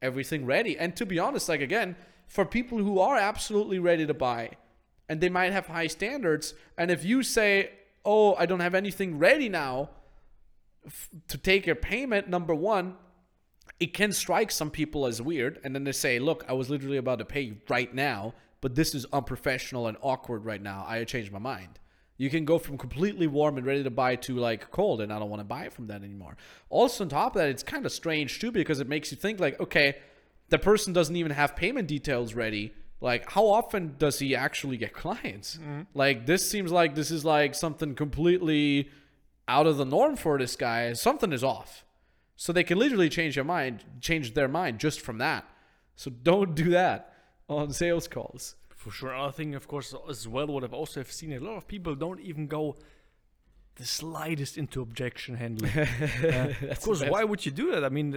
everything 0.01 0.47
ready. 0.47 0.79
And 0.79 0.97
to 0.97 1.07
be 1.07 1.19
honest, 1.19 1.49
like 1.49 1.61
again, 1.61 1.97
for 2.27 2.45
people 2.45 2.79
who 2.79 2.99
are 2.99 3.17
absolutely 3.17 3.79
ready 3.79 4.07
to 4.07 4.15
buy, 4.15 4.53
and 5.09 5.21
they 5.21 5.29
might 5.29 5.53
have 5.53 5.67
high 5.67 5.89
standards, 5.89 6.55
and 6.79 6.91
if 6.91 7.05
you 7.05 7.23
say, 7.23 7.71
"Oh, 8.05 8.35
I 8.37 8.47
don't 8.47 8.61
have 8.61 8.75
anything 8.75 9.19
ready 9.19 9.49
now," 9.51 9.91
f- 10.87 11.11
to 11.29 11.37
take 11.37 11.67
your 11.67 11.77
payment, 11.77 12.29
number 12.29 12.55
one, 12.55 12.97
it 13.81 13.95
can 13.95 14.13
strike 14.13 14.51
some 14.51 14.71
people 14.71 15.07
as 15.07 15.21
weird. 15.21 15.61
And 15.65 15.75
then 15.75 15.85
they 15.85 15.93
say, 15.93 16.19
look, 16.19 16.45
I 16.49 16.53
was 16.53 16.71
literally 16.71 16.97
about 16.97 17.19
to 17.19 17.25
pay 17.25 17.41
you 17.43 17.57
right 17.69 17.93
now, 17.93 18.35
but 18.61 18.75
this 18.75 18.95
is 18.95 19.07
unprofessional 19.13 19.87
and 19.87 19.97
awkward 20.01 20.45
right 20.45 20.63
now. 20.63 20.85
I 20.87 21.03
changed 21.05 21.33
my 21.33 21.39
mind. 21.39 21.79
You 22.17 22.31
can 22.31 22.45
go 22.45 22.59
from 22.59 22.79
completely 22.79 23.27
warm 23.27 23.57
and 23.57 23.67
ready 23.67 23.83
to 23.83 23.91
buy 23.91 24.17
to 24.17 24.37
like 24.37 24.71
cold, 24.71 25.01
and 25.01 25.13
I 25.13 25.19
don't 25.19 25.31
want 25.31 25.41
to 25.41 25.45
buy 25.45 25.69
from 25.71 25.89
that 25.89 26.05
anymore. 26.05 26.37
Also, 26.71 27.03
on 27.03 27.11
top 27.11 27.35
of 27.35 27.43
that, 27.43 27.49
it's 27.49 27.65
kind 27.65 27.85
of 27.85 27.93
strange 27.93 28.39
too 28.39 28.53
because 28.53 28.79
it 28.79 28.89
makes 28.89 29.11
you 29.11 29.17
think 29.17 29.41
like, 29.41 29.59
okay, 29.59 29.97
the 30.49 30.59
person 30.59 30.93
doesn't 30.93 31.17
even 31.17 31.33
have 31.33 31.57
payment 31.57 31.89
details 31.89 32.35
ready. 32.35 32.75
Like, 33.01 33.29
how 33.31 33.47
often 33.47 33.97
does 33.99 34.21
he 34.21 34.37
actually 34.37 34.77
get 34.77 34.93
clients? 35.05 35.57
Mm-hmm. 35.57 35.81
Like, 35.95 36.27
this 36.27 36.49
seems 36.49 36.71
like 36.71 36.95
this 36.95 37.11
is 37.11 37.25
like 37.25 37.55
something 37.55 37.95
completely 37.95 38.91
out 39.49 39.67
of 39.67 39.77
the 39.77 39.85
norm 39.85 40.15
for 40.15 40.39
this 40.39 40.55
guy. 40.55 40.93
Something 40.93 41.33
is 41.33 41.43
off. 41.43 41.85
So 42.43 42.53
they 42.53 42.65
can 42.65 42.77
literally 42.77 43.09
change 43.09 43.37
their 43.37 43.45
mind, 43.45 43.85
change 44.01 44.35
their 44.35 44.49
mind 44.49 44.81
just 44.81 45.01
from 45.01 45.19
that. 45.19 45.45
So 45.95 46.11
don't 46.11 46.57
do 46.57 46.71
that 46.71 47.15
on 47.49 47.71
sales 47.71 48.09
calls. 48.09 48.57
For 48.75 48.91
sure. 48.91 49.15
Other 49.15 49.31
thing, 49.31 49.55
of 49.55 49.69
course, 49.69 49.95
as 50.11 50.27
well, 50.27 50.49
what 50.49 50.65
I've 50.65 50.73
also 50.75 50.99
have 50.99 51.13
seen, 51.13 51.33
a 51.35 51.39
lot 51.39 51.57
of 51.57 51.69
people 51.69 51.95
don't 51.95 52.19
even 52.19 52.49
go 52.49 52.75
the 53.77 53.85
slightest 53.85 54.59
into 54.59 54.83
objection 54.83 55.37
handling. 55.37 55.71
Uh, 56.25 56.53
of 56.69 56.81
course, 56.81 57.01
why 57.05 57.23
would 57.23 57.47
you 57.47 57.53
do 57.53 57.71
that? 57.71 57.85
I 57.85 57.91
mean, 57.91 58.09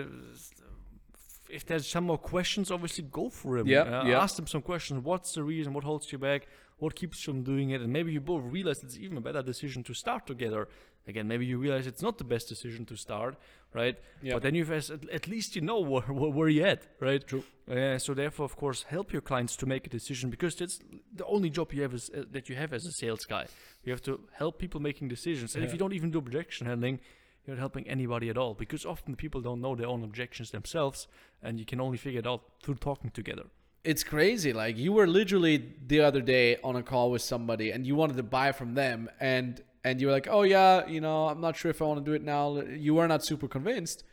if 1.47 1.63
there's 1.67 1.85
some 1.85 2.05
more 2.05 2.17
questions, 2.17 2.71
obviously 2.71 3.03
go 3.03 3.29
for 3.29 3.59
them. 3.59 3.67
Yeah, 3.67 3.81
Uh, 3.81 4.05
yeah. 4.05 4.23
Ask 4.23 4.37
them 4.37 4.47
some 4.47 4.63
questions. 4.63 5.03
What's 5.03 5.35
the 5.35 5.43
reason? 5.43 5.71
What 5.71 5.83
holds 5.83 6.11
you 6.11 6.17
back? 6.17 6.47
What 6.77 6.95
keeps 6.95 7.27
you 7.27 7.33
from 7.33 7.43
doing 7.43 7.69
it? 7.69 7.79
And 7.81 7.93
maybe 7.93 8.11
you 8.11 8.21
both 8.21 8.43
realize 8.43 8.81
it's 8.81 8.97
even 8.97 9.17
a 9.17 9.21
better 9.21 9.43
decision 9.43 9.83
to 9.83 9.93
start 9.93 10.25
together. 10.25 10.67
Again, 11.07 11.27
maybe 11.27 11.45
you 11.45 11.57
realize 11.57 11.85
it's 11.85 12.01
not 12.01 12.17
the 12.17 12.23
best 12.23 12.49
decision 12.49 12.85
to 12.85 12.95
start, 12.95 13.35
right? 13.73 13.95
Yeah. 14.21 14.33
But 14.33 14.43
then 14.43 14.55
you've 14.55 14.71
as, 14.71 14.89
at, 14.89 15.27
least 15.27 15.55
you 15.55 15.61
know 15.61 15.79
where, 15.79 16.01
where, 16.01 16.31
where 16.31 16.49
you're 16.49 16.65
at, 16.65 16.87
right? 16.99 17.25
True. 17.25 17.43
Uh, 17.69 17.99
so 17.99 18.13
therefore, 18.13 18.45
of 18.45 18.55
course, 18.55 18.83
help 18.83 19.13
your 19.13 19.21
clients 19.21 19.55
to 19.57 19.65
make 19.65 19.85
a 19.85 19.89
decision 19.89 20.29
because 20.29 20.55
that's 20.55 20.79
the 21.13 21.25
only 21.25 21.49
job 21.49 21.73
you 21.73 21.83
have 21.83 21.93
as, 21.93 22.09
uh, 22.15 22.23
that 22.31 22.49
you 22.49 22.55
have 22.55 22.73
as 22.73 22.85
a 22.85 22.91
sales 22.91 23.25
guy. 23.25 23.45
You 23.83 23.91
have 23.91 24.01
to 24.03 24.19
help 24.33 24.57
people 24.57 24.81
making 24.81 25.09
decisions, 25.09 25.55
and 25.55 25.63
if 25.63 25.71
you 25.71 25.77
don't 25.77 25.93
even 25.93 26.09
do 26.09 26.17
objection 26.17 26.65
handling, 26.65 26.99
you're 27.45 27.55
not 27.55 27.59
helping 27.59 27.87
anybody 27.87 28.29
at 28.29 28.37
all 28.37 28.55
because 28.55 28.85
often 28.85 29.15
people 29.15 29.41
don't 29.41 29.61
know 29.61 29.75
their 29.75 29.87
own 29.87 30.03
objections 30.03 30.49
themselves, 30.49 31.07
and 31.43 31.59
you 31.59 31.65
can 31.65 31.79
only 31.79 31.97
figure 31.97 32.19
it 32.19 32.27
out 32.27 32.41
through 32.63 32.75
talking 32.75 33.11
together. 33.11 33.43
It's 33.83 34.03
crazy. 34.03 34.51
Like 34.51 34.77
you 34.77 34.93
were 34.93 35.05
literally 35.05 35.73
the 35.85 36.01
other 36.01 36.21
day 36.21 36.57
on 36.63 36.75
a 36.75 36.81
call 36.81 37.11
with 37.11 37.21
somebody 37.21 37.69
and 37.69 37.85
you 37.85 37.95
wanted 37.95 38.17
to 38.17 38.23
buy 38.23 38.51
from 38.51 38.73
them 38.73 39.11
and 39.19 39.61
and 39.85 40.01
you 40.01 40.07
were 40.07 40.13
like, 40.13 40.27
"Oh 40.29 40.41
yeah, 40.41 40.85
you 40.87 40.99
know, 40.99 41.27
I'm 41.29 41.39
not 41.39 41.55
sure 41.55 41.69
if 41.69 41.81
I 41.81 41.85
want 41.85 42.03
to 42.03 42.05
do 42.11 42.13
it 42.15 42.23
now." 42.23 42.59
You 42.61 42.95
were 42.95 43.07
not 43.07 43.23
super 43.23 43.47
convinced. 43.47 44.03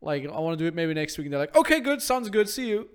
Like, 0.00 0.24
I 0.24 0.40
want 0.40 0.58
to 0.58 0.64
do 0.64 0.66
it 0.66 0.74
maybe 0.74 0.94
next 0.94 1.16
week. 1.18 1.26
And 1.26 1.32
they're 1.32 1.40
like, 1.40 1.54
"Okay, 1.54 1.80
good. 1.80 2.00
Sounds 2.02 2.30
good. 2.30 2.48
See 2.48 2.68
you." 2.68 2.88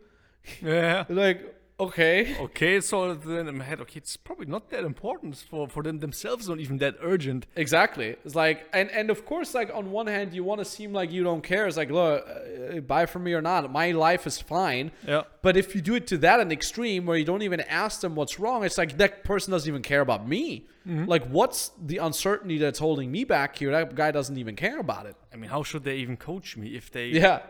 Yeah. 0.62 1.06
Like, 1.10 1.56
okay. 1.80 2.38
Okay, 2.40 2.82
so 2.82 3.14
then 3.14 3.48
in 3.48 3.58
my 3.58 3.64
head, 3.64 3.82
okay, 3.82 3.98
it's 3.98 4.18
probably 4.18 4.46
not 4.46 4.70
that 4.70 4.84
important 4.84 5.38
for, 5.38 5.68
for 5.68 5.84
them 5.84 6.00
themselves, 6.00 6.50
not 6.50 6.60
even 6.60 6.78
that 6.80 6.96
urgent. 7.02 7.46
Exactly. 7.56 8.16
It's 8.26 8.36
like, 8.36 8.68
and 8.74 8.90
and 8.92 9.10
of 9.10 9.26
course, 9.26 9.54
like 9.54 9.72
on 9.74 9.92
one 9.92 10.08
hand, 10.08 10.34
you 10.34 10.44
want 10.44 10.60
to 10.60 10.66
seem 10.66 10.94
like 10.94 11.12
you 11.12 11.24
don't 11.24 11.44
care. 11.44 11.68
It's 11.68 11.78
like, 11.78 11.92
look, 11.92 12.26
uh, 12.28 12.78
uh, 12.78 12.80
buy 12.82 13.06
from 13.06 13.24
me 13.24 13.34
or 13.34 13.42
not, 13.42 13.72
my 13.72 13.92
life 13.92 14.28
is 14.28 14.40
fine. 14.40 14.92
Yeah. 15.08 15.24
But 15.42 15.58
if 15.58 15.76
you 15.76 15.82
do 15.82 15.96
it 15.96 16.08
to 16.08 16.18
that 16.20 16.40
an 16.40 16.52
extreme 16.52 17.06
where 17.06 17.18
you 17.18 17.26
don't 17.26 17.42
even 17.42 17.62
ask 17.62 18.02
them 18.02 18.16
what's 18.16 18.40
wrong, 18.40 18.64
it's 18.64 18.78
like 18.78 18.98
that 18.98 19.24
person 19.24 19.52
doesn't 19.52 19.70
even 19.70 19.82
care 19.82 20.02
about 20.02 20.28
me. 20.28 20.68
Mm-hmm. 20.88 21.06
Like, 21.06 21.28
what's 21.28 21.72
the 21.84 21.98
uncertainty 21.98 22.58
that's 22.58 22.80
holding 22.80 23.12
me 23.12 23.26
back 23.26 23.58
here? 23.58 23.72
That 23.72 23.94
guy 23.94 24.12
doesn't 24.12 24.38
even 24.38 24.56
care 24.56 24.80
about 24.80 25.06
it. 25.06 25.16
I 25.34 25.36
mean, 25.36 25.50
how 25.50 25.64
should 25.64 25.84
they 25.84 25.98
even 25.98 26.18
coach 26.18 26.56
me 26.56 26.76
if 26.76 26.92
they 26.92 27.08
Yeah. 27.08 27.42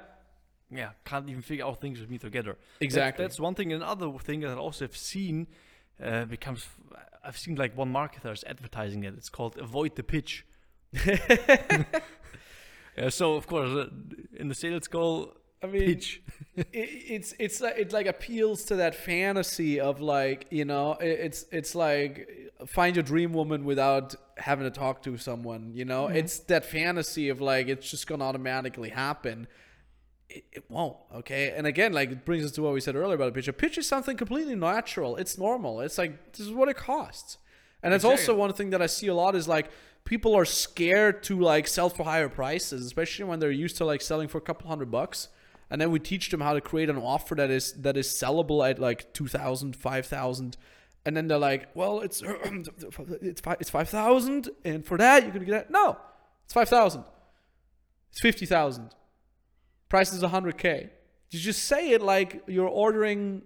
Yeah, 0.69 0.89
can't 1.05 1.29
even 1.29 1.41
figure 1.41 1.65
out 1.65 1.79
things 1.81 1.99
with 1.99 2.09
me 2.09 2.17
together. 2.17 2.53
That- 2.79 2.83
Exactly. 2.85 3.23
that's 3.23 3.39
one 3.39 3.55
thing. 3.55 3.71
Another 3.73 4.11
thing 4.19 4.41
that 4.41 4.51
I 4.51 4.55
also 4.55 4.85
have 4.85 4.97
seen 4.97 5.47
uh, 6.03 6.25
becomes. 6.25 6.67
I've 7.23 7.37
seen 7.37 7.55
like 7.55 7.75
one 7.77 7.91
marketer 7.91 8.31
is 8.33 8.43
advertising 8.45 9.03
it. 9.03 9.13
It's 9.17 9.29
called 9.29 9.57
avoid 9.57 9.95
the 9.95 10.03
pitch. 10.03 10.45
yeah, 12.97 13.09
so 13.09 13.33
of 13.35 13.47
course, 13.47 13.69
uh, 13.69 13.87
in 14.37 14.47
the 14.47 14.55
sales 14.55 14.87
call, 14.87 15.33
I 15.63 15.67
mean, 15.67 15.85
pitch. 15.85 16.21
it, 16.55 16.67
it's 16.73 17.33
it's 17.39 17.61
like 17.61 17.77
it 17.77 17.93
like 17.93 18.05
appeals 18.07 18.63
to 18.65 18.75
that 18.77 18.95
fantasy 18.95 19.79
of 19.79 19.99
like 20.01 20.47
you 20.51 20.65
know 20.65 20.93
it, 20.93 21.19
it's 21.19 21.45
it's 21.51 21.75
like 21.75 22.29
find 22.65 22.95
your 22.95 23.03
dream 23.03 23.33
woman 23.33 23.65
without 23.65 24.15
having 24.37 24.65
to 24.65 24.71
talk 24.71 25.01
to 25.03 25.17
someone 25.17 25.71
you 25.73 25.85
know 25.85 26.07
it's 26.07 26.39
that 26.39 26.65
fantasy 26.65 27.29
of 27.29 27.39
like 27.39 27.67
it's 27.67 27.89
just 27.89 28.07
gonna 28.07 28.23
automatically 28.23 28.89
happen 28.89 29.47
it, 30.29 30.43
it 30.51 30.63
won't 30.69 30.97
okay? 31.15 31.53
And 31.55 31.65
again 31.67 31.93
like 31.93 32.11
it 32.11 32.25
brings 32.25 32.43
us 32.43 32.51
to 32.51 32.61
what 32.61 32.73
we 32.73 32.81
said 32.81 32.95
earlier 32.95 33.15
about 33.15 33.29
a 33.29 33.31
pitch 33.31 33.47
a 33.47 33.53
pitch 33.53 33.77
is 33.77 33.87
something 33.87 34.17
completely 34.17 34.55
natural. 34.55 35.15
It's 35.15 35.37
normal. 35.37 35.81
It's 35.81 35.97
like 35.97 36.33
this 36.33 36.45
is 36.45 36.51
what 36.51 36.69
it 36.69 36.77
costs. 36.77 37.37
And 37.83 37.93
it's 37.93 38.03
also 38.03 38.35
one 38.35 38.51
thing 38.53 38.71
that 38.71 38.81
i 38.81 38.87
see 38.87 39.07
a 39.07 39.13
lot 39.13 39.35
is 39.35 39.47
like 39.47 39.69
people 40.03 40.35
are 40.35 40.45
scared 40.45 41.23
to 41.23 41.39
like 41.39 41.67
sell 41.67 41.89
for 41.89 42.03
higher 42.03 42.27
prices 42.27 42.85
especially 42.85 43.25
when 43.25 43.39
they're 43.39 43.51
used 43.51 43.77
to 43.77 43.85
like 43.85 44.01
selling 44.01 44.27
for 44.27 44.37
a 44.37 44.41
couple 44.41 44.67
hundred 44.67 44.91
bucks. 44.91 45.29
And 45.69 45.81
then 45.81 45.91
we 45.91 45.99
teach 45.99 46.29
them 46.29 46.39
how 46.39 46.53
to 46.53 46.61
create 46.61 46.89
an 46.89 46.97
offer 46.97 47.35
that 47.35 47.51
is 47.51 47.73
that 47.73 47.97
is 47.97 48.07
sellable 48.07 48.67
at 48.69 48.79
like 48.79 49.13
2000 49.13 49.75
5000 49.75 50.57
and 51.05 51.15
then 51.15 51.27
they're 51.27 51.37
like 51.37 51.69
well 51.73 52.01
it's 52.01 52.21
it's 53.21 53.41
five 53.41 53.57
it's 53.61 53.69
5000 53.69 54.49
and 54.65 54.85
for 54.85 54.97
that 54.97 55.23
you're 55.23 55.31
gonna 55.31 55.45
get 55.45 55.51
that 55.51 55.71
no 55.71 55.97
it's 56.43 56.53
5000 56.53 57.03
it's 58.11 58.19
50000 58.19 58.93
price 59.89 60.13
is 60.13 60.21
100k 60.23 60.89
you 61.31 61.39
just 61.39 61.63
say 61.63 61.91
it 61.91 62.01
like 62.01 62.43
you're 62.47 62.67
ordering 62.67 63.41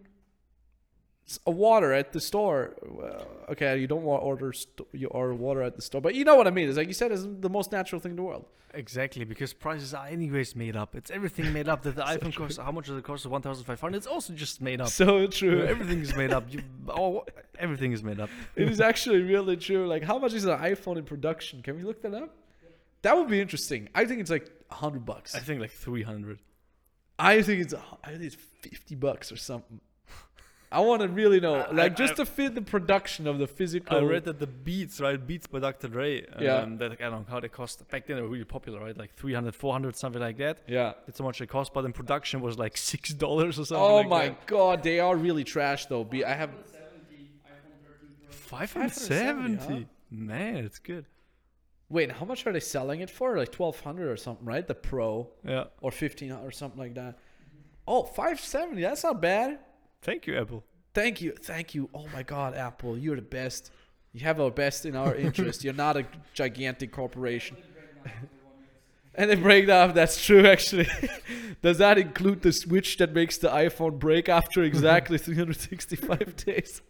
a 1.46 1.52
water 1.52 1.94
at 1.94 2.12
the 2.12 2.20
store 2.20 2.76
well, 2.86 3.28
okay 3.50 3.78
you 3.78 3.88
don't 3.88 4.04
want 4.04 4.22
order 4.24 4.52
st- 4.52 4.88
you 4.92 5.08
order 5.08 5.34
water 5.34 5.62
at 5.62 5.76
the 5.76 5.82
store 5.82 6.02
but 6.02 6.14
you 6.14 6.24
know 6.24 6.36
what 6.36 6.48
i 6.48 6.50
mean 6.52 6.68
it's 6.68 6.78
like 6.78 6.88
you 6.88 6.94
said 6.94 7.12
it's 7.12 7.26
the 7.40 7.50
most 7.50 7.72
natural 7.72 8.02
thing 8.02 8.12
in 8.12 8.16
the 8.18 8.24
world 8.24 8.46
Exactly, 8.74 9.26
because 9.26 9.52
prices 9.54 9.94
are 9.94 10.08
anyways 10.08 10.56
made 10.56 10.78
up. 10.78 10.96
It's 10.96 11.12
everything 11.12 11.52
made 11.52 11.68
up. 11.68 11.84
That 11.84 11.96
the 11.96 12.02
iPhone 12.16 12.34
costs, 12.34 12.58
how 12.58 12.72
much 12.72 12.88
does 12.88 12.98
it 12.98 13.04
cost? 13.04 13.26
One 13.26 13.42
thousand 13.42 13.66
five 13.66 13.82
hundred. 13.82 13.98
It's 13.98 14.08
also 14.08 14.34
just 14.34 14.62
made 14.62 14.80
up. 14.80 14.88
so 14.88 15.28
true 15.28 15.64
everything 15.68 16.00
is 16.00 16.16
made 16.16 16.32
up. 16.32 16.46
You, 16.52 16.62
oh, 16.88 17.26
everything 17.60 17.92
is 17.92 18.04
made 18.04 18.20
up. 18.20 18.30
It 18.56 18.70
is 18.70 18.80
actually 18.80 19.22
really 19.22 19.58
true. 19.58 19.88
Like, 19.88 20.04
how 20.04 20.18
much 20.18 20.34
is 20.34 20.46
an 20.46 20.58
iPhone 20.58 20.98
in 20.98 21.04
production? 21.04 21.62
Can 21.62 21.76
we 21.76 21.84
look 21.84 22.02
that 22.04 22.14
up? 22.14 22.34
That 23.02 23.18
would 23.18 23.28
be 23.28 23.42
interesting. 23.42 23.90
I 23.94 24.06
think 24.06 24.22
it's 24.22 24.30
like 24.30 24.50
hundred 24.72 25.06
bucks. 25.06 25.36
I 25.36 25.40
think 25.40 25.62
like 25.62 25.72
three 25.72 26.04
hundred. 26.04 26.40
I 27.20 27.42
think 27.42 27.62
it's 27.62 27.74
I 28.04 28.10
think 28.12 28.24
it's 28.24 28.36
fifty 28.36 28.96
bucks 28.96 29.32
or 29.32 29.38
something. 29.38 29.80
I 30.74 30.80
want 30.80 31.02
to 31.02 31.10
really 31.10 31.42
know, 31.42 31.56
I- 31.56 31.72
like, 31.72 31.92
I- 31.92 31.96
just 31.96 32.16
to 32.16 32.26
fit 32.26 32.56
the 32.56 32.62
production 32.62 33.28
of 33.28 33.40
the 33.40 33.46
physical. 33.48 33.98
I 33.98 34.02
read 34.04 34.24
that 34.24 34.40
the 34.40 34.48
Beats, 34.48 35.02
right? 35.02 35.18
Beats 35.28 35.46
by 35.46 35.60
Dr. 35.60 35.90
Dre. 35.90 36.26
Um, 36.26 36.42
Yeah. 36.42 36.66
That 36.78 36.92
I 36.94 37.10
don't 37.10 37.12
know 37.12 37.26
how 37.30 37.42
they 37.42 37.50
cost. 37.50 37.86
Back 37.90 38.08
then 38.08 38.16
they 38.16 38.22
were 38.22 38.30
really 38.30 38.46
popular, 38.46 38.80
right? 38.80 38.98
Like 38.98 39.14
300, 39.16 39.54
400, 39.54 39.98
something 39.98 40.22
like 40.22 40.38
that. 40.38 40.60
Yeah. 40.68 40.94
That's 41.06 41.20
how 41.20 41.26
much 41.26 41.40
they 41.40 41.46
cost. 41.46 41.74
But 41.74 41.84
in 41.84 41.92
production 41.92 42.40
was 42.40 42.58
like 42.58 42.78
six 42.78 43.10
dollars 43.14 43.60
or 43.60 43.66
something. 43.66 43.84
Oh 43.84 43.96
like 43.98 44.08
my 44.08 44.28
that. 44.30 44.46
god, 44.48 44.82
they 44.82 45.02
are 45.02 45.16
really 45.18 45.44
trash 45.44 45.88
though. 45.88 46.06
Be 46.06 46.24
I 46.24 46.34
have. 46.36 46.52
570. 48.30 49.58
570, 49.58 49.88
Man, 50.10 50.66
it's 50.66 50.80
good. 50.80 51.06
Wait, 51.92 52.12
how 52.12 52.26
much 52.26 52.48
are 52.48 52.54
they 52.54 52.60
selling 52.62 53.02
it 53.02 53.10
for? 53.10 53.38
Like 53.38 53.52
twelve 53.52 53.80
hundred 53.82 54.10
or 54.10 54.18
something, 54.18 54.46
right? 54.46 54.66
The 54.68 54.76
Pro 54.76 55.30
Yeah. 55.46 55.66
or 55.82 55.92
fifteen 55.92 56.32
or 56.32 56.52
something 56.52 56.80
like 56.80 56.96
that. 56.96 57.18
Oh, 57.88 58.04
570. 58.04 58.82
That's 58.82 59.04
not 59.04 59.22
bad. 59.22 59.60
Thank 60.02 60.26
you, 60.28 60.38
Apple. 60.38 60.64
Thank 60.94 61.22
you, 61.22 61.32
thank 61.34 61.74
you. 61.76 61.90
Oh 61.94 62.06
my 62.14 62.24
God, 62.24 62.56
Apple, 62.56 62.98
you're 62.98 63.16
the 63.16 63.22
best. 63.22 63.72
You 64.14 64.22
have 64.22 64.40
our 64.40 64.52
best 64.52 64.86
in 64.86 64.96
our 64.96 65.16
interest. 65.16 65.64
You're 65.64 65.74
not 65.74 65.98
a 65.98 66.06
gigantic 66.34 66.92
corporation. 66.92 67.58
and 69.16 69.30
they 69.30 69.36
break 69.36 69.68
down. 69.68 69.94
That's 69.94 70.24
true, 70.24 70.46
actually. 70.46 70.88
Does 71.62 71.78
that 71.80 71.98
include 71.98 72.42
the 72.42 72.52
switch 72.54 72.98
that 72.98 73.14
makes 73.14 73.38
the 73.38 73.50
iPhone 73.50 74.00
break 74.00 74.30
after 74.30 74.64
exactly 74.64 75.18
365 75.28 76.36
days? 76.38 76.82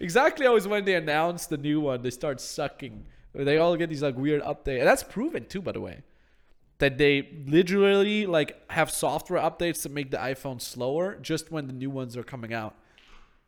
exactly 0.00 0.46
always 0.46 0.66
when 0.68 0.84
they 0.84 0.94
announce 0.94 1.46
the 1.46 1.56
new 1.58 1.80
one, 1.80 2.02
they 2.02 2.10
start 2.10 2.40
sucking. 2.40 3.06
They 3.44 3.58
all 3.58 3.76
get 3.76 3.88
these 3.88 4.02
like 4.02 4.16
weird 4.16 4.42
updates, 4.42 4.78
and 4.78 4.86
that's 4.86 5.02
proven 5.02 5.46
too, 5.46 5.62
by 5.62 5.72
the 5.72 5.80
way. 5.80 6.02
That 6.78 6.98
they 6.98 7.28
literally 7.46 8.26
like 8.26 8.56
have 8.70 8.90
software 8.90 9.40
updates 9.40 9.82
to 9.82 9.88
make 9.88 10.10
the 10.10 10.16
iPhone 10.16 10.60
slower 10.60 11.16
just 11.20 11.50
when 11.50 11.66
the 11.66 11.72
new 11.72 11.90
ones 11.90 12.16
are 12.16 12.22
coming 12.22 12.54
out. 12.54 12.74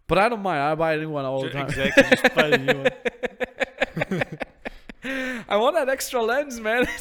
But 0.06 0.18
I 0.18 0.28
don't 0.28 0.42
mind. 0.42 0.60
I 0.60 0.74
buy 0.74 0.94
a 0.94 0.98
new 0.98 1.10
one 1.10 1.24
all 1.24 1.42
the 1.42 1.50
time. 1.50 1.68
Exactly. 1.68 2.02
Just 2.10 2.34
buy 2.34 2.56
new 2.56 2.78
one. 2.78 2.88
I 5.48 5.56
want 5.56 5.76
that 5.76 5.88
extra 5.88 6.22
lens, 6.22 6.60
man. 6.60 6.86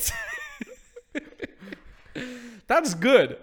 That's 2.68 2.94
good. 2.94 3.38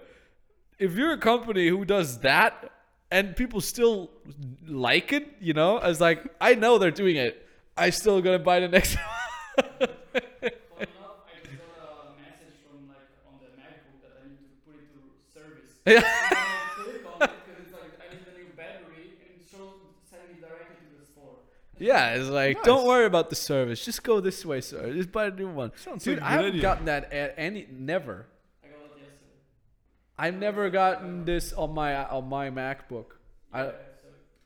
If 0.79 0.95
you're 0.95 1.11
a 1.11 1.17
company 1.17 1.67
who 1.67 1.83
does 1.83 2.19
that 2.19 2.71
and 3.11 3.35
people 3.35 3.59
still 3.59 4.09
like 4.65 5.11
it, 5.11 5.27
you 5.41 5.53
know, 5.53 5.79
as 5.79 5.99
like 5.99 6.23
I 6.39 6.55
know 6.55 6.77
they're 6.77 6.91
doing 6.91 7.17
it, 7.17 7.45
I 7.75 7.89
still 7.89 8.21
gonna 8.21 8.39
buy 8.39 8.61
the 8.61 8.69
next. 8.69 8.95
Funny 8.95 9.16
enough, 9.57 9.97
I 10.07 11.41
just 11.43 11.57
got 11.77 11.89
a 12.05 12.21
message 12.21 12.57
from 12.63 12.87
the 13.41 13.49
MacBook 13.57 13.97
that 14.03 14.13
I 14.21 14.27
need 14.29 14.37
to 14.37 14.57
put 14.65 14.75
it 14.77 14.87
service. 15.33 15.71
Yeah. 15.85 15.97
And 15.97 16.05
I 16.05 16.73
click 16.75 17.05
on 17.05 17.21
it 17.21 17.29
'cause 17.45 17.57
it's 17.63 17.73
like 17.73 17.93
I 18.01 18.13
need 18.13 18.25
a 18.27 18.37
new 18.37 18.49
battery 18.55 19.17
and 19.21 19.41
it 19.41 19.47
shows 19.49 19.73
sending 20.09 20.35
me 20.35 20.41
directly 20.41 20.75
to 20.91 20.99
the 20.99 21.05
store. 21.05 21.37
Yeah, 21.79 22.15
it's 22.15 22.29
like 22.29 22.57
Nice. 22.57 22.65
don't 22.65 22.85
worry 22.87 23.05
about 23.05 23.29
the 23.29 23.35
service. 23.35 23.83
Just 23.83 24.03
go 24.03 24.19
this 24.19 24.45
way, 24.45 24.61
sir. 24.61 24.93
Just 24.93 25.11
buy 25.11 25.25
a 25.27 25.31
new 25.31 25.49
one. 25.49 25.71
Sounds 25.77 26.03
Dude, 26.03 26.19
like 26.19 26.23
a 26.23 26.27
I 26.27 26.31
haven't 26.31 26.45
idea. 26.51 26.61
gotten 26.61 26.85
that 26.85 27.11
at 27.13 27.33
any 27.37 27.67
never. 27.71 28.25
I 28.63 28.67
got 28.67 28.75
it 28.75 28.81
yesterday. 29.01 29.31
I've 30.17 30.35
never 30.35 30.69
gotten 30.69 31.25
this 31.25 31.53
on 31.53 31.73
my 31.73 32.05
on 32.05 32.27
my 32.29 32.49
MacBook. 32.49 33.13
I, 33.53 33.63
so, 33.65 33.75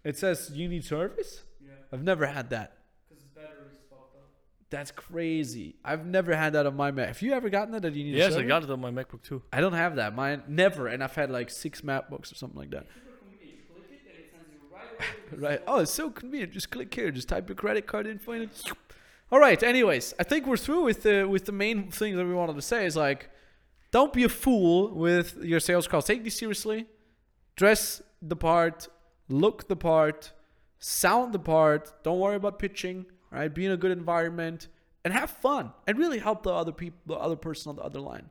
it 0.04 0.18
says 0.18 0.52
you 0.54 0.68
need 0.68 0.84
service. 0.86 1.44
yeah, 1.64 1.72
I've 1.92 2.04
never 2.04 2.26
had 2.28 2.50
that. 2.52 2.78
because 3.10 3.24
battery's 3.26 3.78
fucked 3.90 4.16
up. 4.18 4.30
That's 4.72 4.90
crazy. 4.90 5.76
I've 5.86 6.06
never 6.06 6.36
had 6.36 6.54
that 6.54 6.66
on 6.66 6.76
my 6.76 6.90
Mac. 6.92 7.10
Have 7.10 7.22
you 7.22 7.34
ever 7.34 7.50
gotten 7.50 7.74
that? 7.74 7.82
That 7.84 7.94
you 7.94 8.06
need? 8.06 8.16
Yes, 8.16 8.36
I 8.36 8.42
got 8.44 8.64
it 8.64 8.72
on 8.72 8.80
my 8.82 8.90
MacBook 8.90 9.22
too. 9.22 9.44
I 9.54 9.62
don't 9.62 9.74
have 9.74 9.98
that. 9.98 10.16
Mine 10.16 10.42
never, 10.48 10.88
and 10.88 11.04
I've 11.04 11.14
had 11.14 11.30
like 11.30 11.50
six 11.50 11.82
MacBooks 11.82 12.32
or 12.32 12.36
something 12.36 12.58
like 12.58 12.72
that. 12.72 12.88
Super 12.96 13.18
convenient. 13.20 13.60
You 13.60 13.74
click 13.76 13.86
it 13.92 14.02
and 14.08 14.18
it 14.18 14.32
sends 14.32 14.48
you 14.54 14.60
right 14.74 14.84
away 14.98 15.08
to 15.30 15.36
the 15.36 15.42
Right. 15.42 15.62
store. 15.62 15.76
Oh, 15.76 15.80
it's 15.82 15.92
so 15.92 16.10
convenient. 16.10 16.54
Just 16.54 16.72
click 16.72 16.94
here. 16.94 17.12
Just 17.12 17.28
type 17.30 17.50
your 17.50 17.56
credit 17.58 17.86
card 17.86 18.08
info 18.08 18.32
in. 18.32 18.44
and 18.44 18.52
All 19.32 19.40
right. 19.40 19.62
Anyways, 19.62 20.14
I 20.18 20.24
think 20.24 20.48
we're 20.48 20.58
through 20.58 20.84
with 20.86 21.04
the 21.04 21.26
with 21.26 21.46
the 21.46 21.52
main 21.52 21.92
thing 21.92 22.16
that 22.16 22.26
we 22.26 22.34
wanted 22.34 22.56
to 22.56 22.62
say. 22.62 22.86
Is 22.86 22.96
like, 22.96 23.30
don't 23.92 24.14
be 24.14 24.24
a 24.24 24.30
fool 24.30 24.94
with 24.96 25.38
your 25.44 25.60
sales 25.60 25.86
calls. 25.86 26.06
Take 26.06 26.24
these 26.24 26.38
seriously. 26.38 26.88
Dress 27.58 28.02
the 28.22 28.38
part. 28.38 28.88
Look 29.28 29.68
the 29.68 29.76
part. 29.76 30.32
Sound 30.80 31.34
the 31.34 31.40
part. 31.40 31.92
Don't 32.04 32.20
worry 32.20 32.38
about 32.38 32.58
pitching. 32.58 33.06
Right. 33.32 33.54
Be 33.54 33.66
in 33.66 33.72
a 33.72 33.78
good 33.78 33.92
environment 33.92 34.68
and 35.06 35.14
have 35.14 35.30
fun 35.30 35.72
and 35.88 35.98
really 35.98 36.20
help 36.20 36.44
the 36.44 36.52
other 36.52 36.72
people, 36.72 37.00
the 37.06 37.16
other 37.16 37.36
person 37.36 37.70
on 37.70 37.76
the 37.78 37.82
other 37.82 38.00
line 38.00 38.30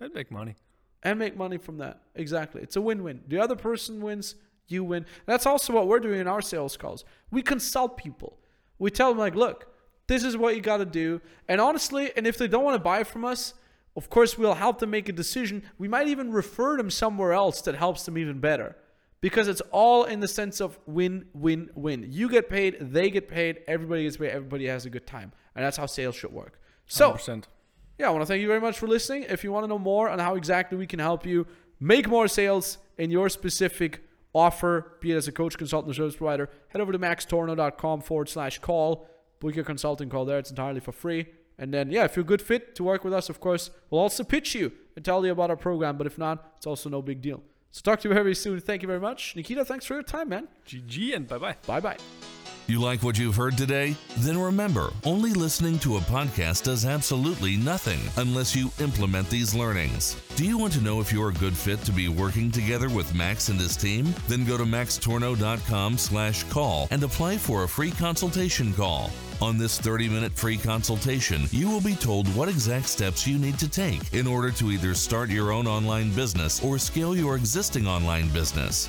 I'd 0.00 0.14
make 0.14 0.30
money. 0.30 0.54
and 1.02 1.18
make 1.18 1.36
money 1.36 1.58
from 1.58 1.78
that. 1.78 2.00
Exactly. 2.14 2.62
It's 2.62 2.76
a 2.76 2.80
win-win. 2.80 3.22
The 3.26 3.38
other 3.38 3.56
person 3.56 4.00
wins, 4.00 4.36
you 4.68 4.84
win. 4.84 5.04
That's 5.26 5.46
also 5.46 5.72
what 5.72 5.88
we're 5.88 5.98
doing 5.98 6.20
in 6.20 6.28
our 6.28 6.40
sales 6.42 6.76
calls. 6.76 7.04
We 7.30 7.42
consult 7.42 7.96
people. 7.96 8.38
We 8.78 8.90
tell 8.90 9.08
them 9.10 9.18
like, 9.18 9.34
"Look, 9.34 9.66
this 10.06 10.22
is 10.22 10.36
what 10.36 10.54
you 10.54 10.60
got 10.62 10.78
to 10.78 10.86
do." 10.86 11.20
And 11.48 11.60
honestly, 11.60 12.12
and 12.16 12.26
if 12.26 12.38
they 12.38 12.48
don't 12.48 12.64
want 12.64 12.76
to 12.76 12.82
buy 12.82 13.02
from 13.02 13.24
us, 13.24 13.54
of 13.96 14.08
course, 14.08 14.38
we'll 14.38 14.54
help 14.54 14.78
them 14.78 14.90
make 14.90 15.08
a 15.08 15.12
decision. 15.12 15.64
We 15.76 15.88
might 15.88 16.06
even 16.06 16.30
refer 16.32 16.76
them 16.76 16.90
somewhere 16.90 17.32
else 17.32 17.60
that 17.62 17.74
helps 17.74 18.04
them 18.04 18.16
even 18.16 18.38
better. 18.40 18.76
Because 19.20 19.48
it's 19.48 19.60
all 19.70 20.04
in 20.04 20.20
the 20.20 20.28
sense 20.28 20.60
of 20.60 20.78
win, 20.86 21.26
win, 21.34 21.70
win. 21.74 22.06
You 22.08 22.28
get 22.28 22.48
paid, 22.48 22.76
they 22.80 23.10
get 23.10 23.28
paid, 23.28 23.60
everybody 23.68 24.04
gets 24.04 24.16
paid, 24.16 24.30
everybody 24.30 24.66
has 24.66 24.86
a 24.86 24.90
good 24.90 25.06
time. 25.06 25.32
And 25.54 25.64
that's 25.64 25.76
how 25.76 25.86
sales 25.86 26.14
should 26.14 26.32
work. 26.32 26.58
So, 26.86 27.12
100%. 27.12 27.44
yeah, 27.98 28.06
I 28.08 28.10
want 28.10 28.22
to 28.22 28.26
thank 28.26 28.40
you 28.40 28.48
very 28.48 28.60
much 28.60 28.78
for 28.78 28.86
listening. 28.86 29.24
If 29.28 29.44
you 29.44 29.52
want 29.52 29.64
to 29.64 29.68
know 29.68 29.78
more 29.78 30.08
on 30.08 30.18
how 30.18 30.36
exactly 30.36 30.78
we 30.78 30.86
can 30.86 31.00
help 31.00 31.26
you 31.26 31.46
make 31.78 32.08
more 32.08 32.28
sales 32.28 32.78
in 32.96 33.10
your 33.10 33.28
specific 33.28 34.02
offer, 34.32 34.92
be 35.00 35.12
it 35.12 35.16
as 35.16 35.28
a 35.28 35.32
coach, 35.32 35.58
consultant, 35.58 35.90
or 35.90 35.94
service 35.94 36.16
provider, 36.16 36.48
head 36.68 36.80
over 36.80 36.92
to 36.92 36.98
maxtornow.com 36.98 38.00
forward 38.00 38.28
slash 38.28 38.58
call. 38.58 39.06
Book 39.40 39.54
your 39.54 39.64
consulting 39.64 40.08
call 40.08 40.24
there. 40.24 40.38
It's 40.38 40.50
entirely 40.50 40.80
for 40.80 40.92
free. 40.92 41.26
And 41.58 41.74
then, 41.74 41.90
yeah, 41.90 42.04
if 42.04 42.16
you're 42.16 42.24
a 42.24 42.26
good 42.26 42.40
fit 42.40 42.74
to 42.76 42.84
work 42.84 43.04
with 43.04 43.12
us, 43.12 43.28
of 43.28 43.38
course, 43.38 43.70
we'll 43.90 44.00
also 44.00 44.24
pitch 44.24 44.54
you 44.54 44.72
and 44.96 45.04
tell 45.04 45.24
you 45.26 45.32
about 45.32 45.50
our 45.50 45.56
program. 45.56 45.98
But 45.98 46.06
if 46.06 46.16
not, 46.16 46.54
it's 46.56 46.66
also 46.66 46.88
no 46.88 47.02
big 47.02 47.20
deal. 47.20 47.42
So 47.72 47.82
talk 47.82 48.00
to 48.00 48.08
you 48.08 48.14
very 48.14 48.34
soon. 48.34 48.60
Thank 48.60 48.82
you 48.82 48.88
very 48.88 49.00
much. 49.00 49.34
Nikita, 49.36 49.64
thanks 49.64 49.86
for 49.86 49.94
your 49.94 50.02
time, 50.02 50.28
man. 50.28 50.48
GG 50.66 51.14
and 51.14 51.28
bye 51.28 51.38
bye. 51.38 51.56
Bye 51.66 51.80
bye. 51.80 51.96
You 52.70 52.80
like 52.80 53.02
what 53.02 53.18
you've 53.18 53.34
heard 53.34 53.58
today? 53.58 53.96
Then 54.18 54.38
remember, 54.38 54.92
only 55.02 55.32
listening 55.32 55.80
to 55.80 55.96
a 55.96 56.00
podcast 56.02 56.62
does 56.62 56.84
absolutely 56.84 57.56
nothing 57.56 57.98
unless 58.16 58.54
you 58.54 58.70
implement 58.78 59.28
these 59.28 59.56
learnings. 59.56 60.16
Do 60.36 60.46
you 60.46 60.56
want 60.56 60.74
to 60.74 60.80
know 60.80 61.00
if 61.00 61.12
you're 61.12 61.30
a 61.30 61.34
good 61.34 61.56
fit 61.56 61.80
to 61.80 61.90
be 61.90 62.06
working 62.06 62.48
together 62.48 62.88
with 62.88 63.12
Max 63.12 63.48
and 63.48 63.58
his 63.58 63.76
team? 63.76 64.14
Then 64.28 64.44
go 64.44 64.56
to 64.56 64.62
maxtornow.com 64.62 65.98
slash 65.98 66.44
call 66.44 66.86
and 66.92 67.02
apply 67.02 67.38
for 67.38 67.64
a 67.64 67.68
free 67.68 67.90
consultation 67.90 68.72
call. 68.72 69.10
On 69.42 69.58
this 69.58 69.80
30-minute 69.80 70.34
free 70.34 70.56
consultation, 70.56 71.46
you 71.50 71.68
will 71.68 71.80
be 71.80 71.96
told 71.96 72.32
what 72.36 72.48
exact 72.48 72.86
steps 72.86 73.26
you 73.26 73.36
need 73.36 73.58
to 73.58 73.68
take 73.68 74.14
in 74.14 74.28
order 74.28 74.52
to 74.52 74.70
either 74.70 74.94
start 74.94 75.28
your 75.28 75.50
own 75.50 75.66
online 75.66 76.12
business 76.12 76.62
or 76.62 76.78
scale 76.78 77.16
your 77.16 77.34
existing 77.34 77.88
online 77.88 78.28
business. 78.28 78.88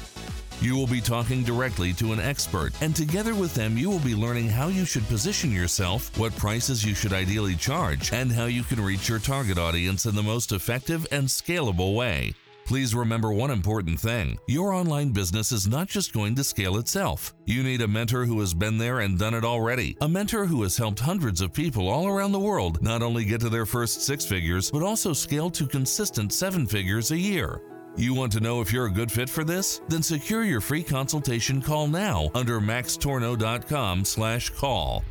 You 0.61 0.75
will 0.75 0.85
be 0.85 1.01
talking 1.01 1.43
directly 1.43 1.91
to 1.93 2.13
an 2.13 2.19
expert, 2.19 2.73
and 2.81 2.95
together 2.95 3.33
with 3.33 3.55
them, 3.55 3.79
you 3.79 3.89
will 3.89 3.99
be 3.99 4.13
learning 4.13 4.47
how 4.47 4.67
you 4.67 4.85
should 4.85 5.07
position 5.07 5.51
yourself, 5.51 6.15
what 6.19 6.35
prices 6.37 6.85
you 6.85 6.93
should 6.93 7.13
ideally 7.13 7.55
charge, 7.55 8.13
and 8.13 8.31
how 8.31 8.45
you 8.45 8.61
can 8.61 8.79
reach 8.79 9.09
your 9.09 9.17
target 9.17 9.57
audience 9.57 10.05
in 10.05 10.13
the 10.13 10.21
most 10.21 10.51
effective 10.51 11.07
and 11.11 11.27
scalable 11.27 11.95
way. 11.95 12.35
Please 12.65 12.93
remember 12.93 13.33
one 13.33 13.49
important 13.49 13.99
thing 13.99 14.37
your 14.47 14.71
online 14.71 15.09
business 15.09 15.51
is 15.51 15.67
not 15.67 15.87
just 15.87 16.13
going 16.13 16.35
to 16.35 16.43
scale 16.43 16.77
itself. 16.77 17.33
You 17.45 17.63
need 17.63 17.81
a 17.81 17.87
mentor 17.87 18.25
who 18.25 18.39
has 18.39 18.53
been 18.53 18.77
there 18.77 18.99
and 18.99 19.17
done 19.17 19.33
it 19.33 19.43
already, 19.43 19.97
a 19.99 20.07
mentor 20.07 20.45
who 20.45 20.61
has 20.61 20.77
helped 20.77 20.99
hundreds 20.99 21.41
of 21.41 21.53
people 21.53 21.89
all 21.89 22.07
around 22.07 22.33
the 22.33 22.39
world 22.39 22.81
not 22.83 23.01
only 23.01 23.25
get 23.25 23.41
to 23.41 23.49
their 23.49 23.65
first 23.65 24.03
six 24.03 24.25
figures, 24.25 24.69
but 24.69 24.83
also 24.83 25.11
scale 25.11 25.49
to 25.49 25.65
consistent 25.65 26.31
seven 26.31 26.67
figures 26.67 27.09
a 27.09 27.17
year. 27.17 27.61
You 27.97 28.13
want 28.13 28.31
to 28.33 28.39
know 28.39 28.61
if 28.61 28.71
you're 28.71 28.85
a 28.85 28.91
good 28.91 29.11
fit 29.11 29.29
for 29.29 29.43
this? 29.43 29.81
Then 29.89 30.01
secure 30.01 30.43
your 30.43 30.61
free 30.61 30.83
consultation 30.83 31.61
call 31.61 31.87
now 31.87 32.29
under 32.33 32.61
maxtornow.com/call. 32.61 35.03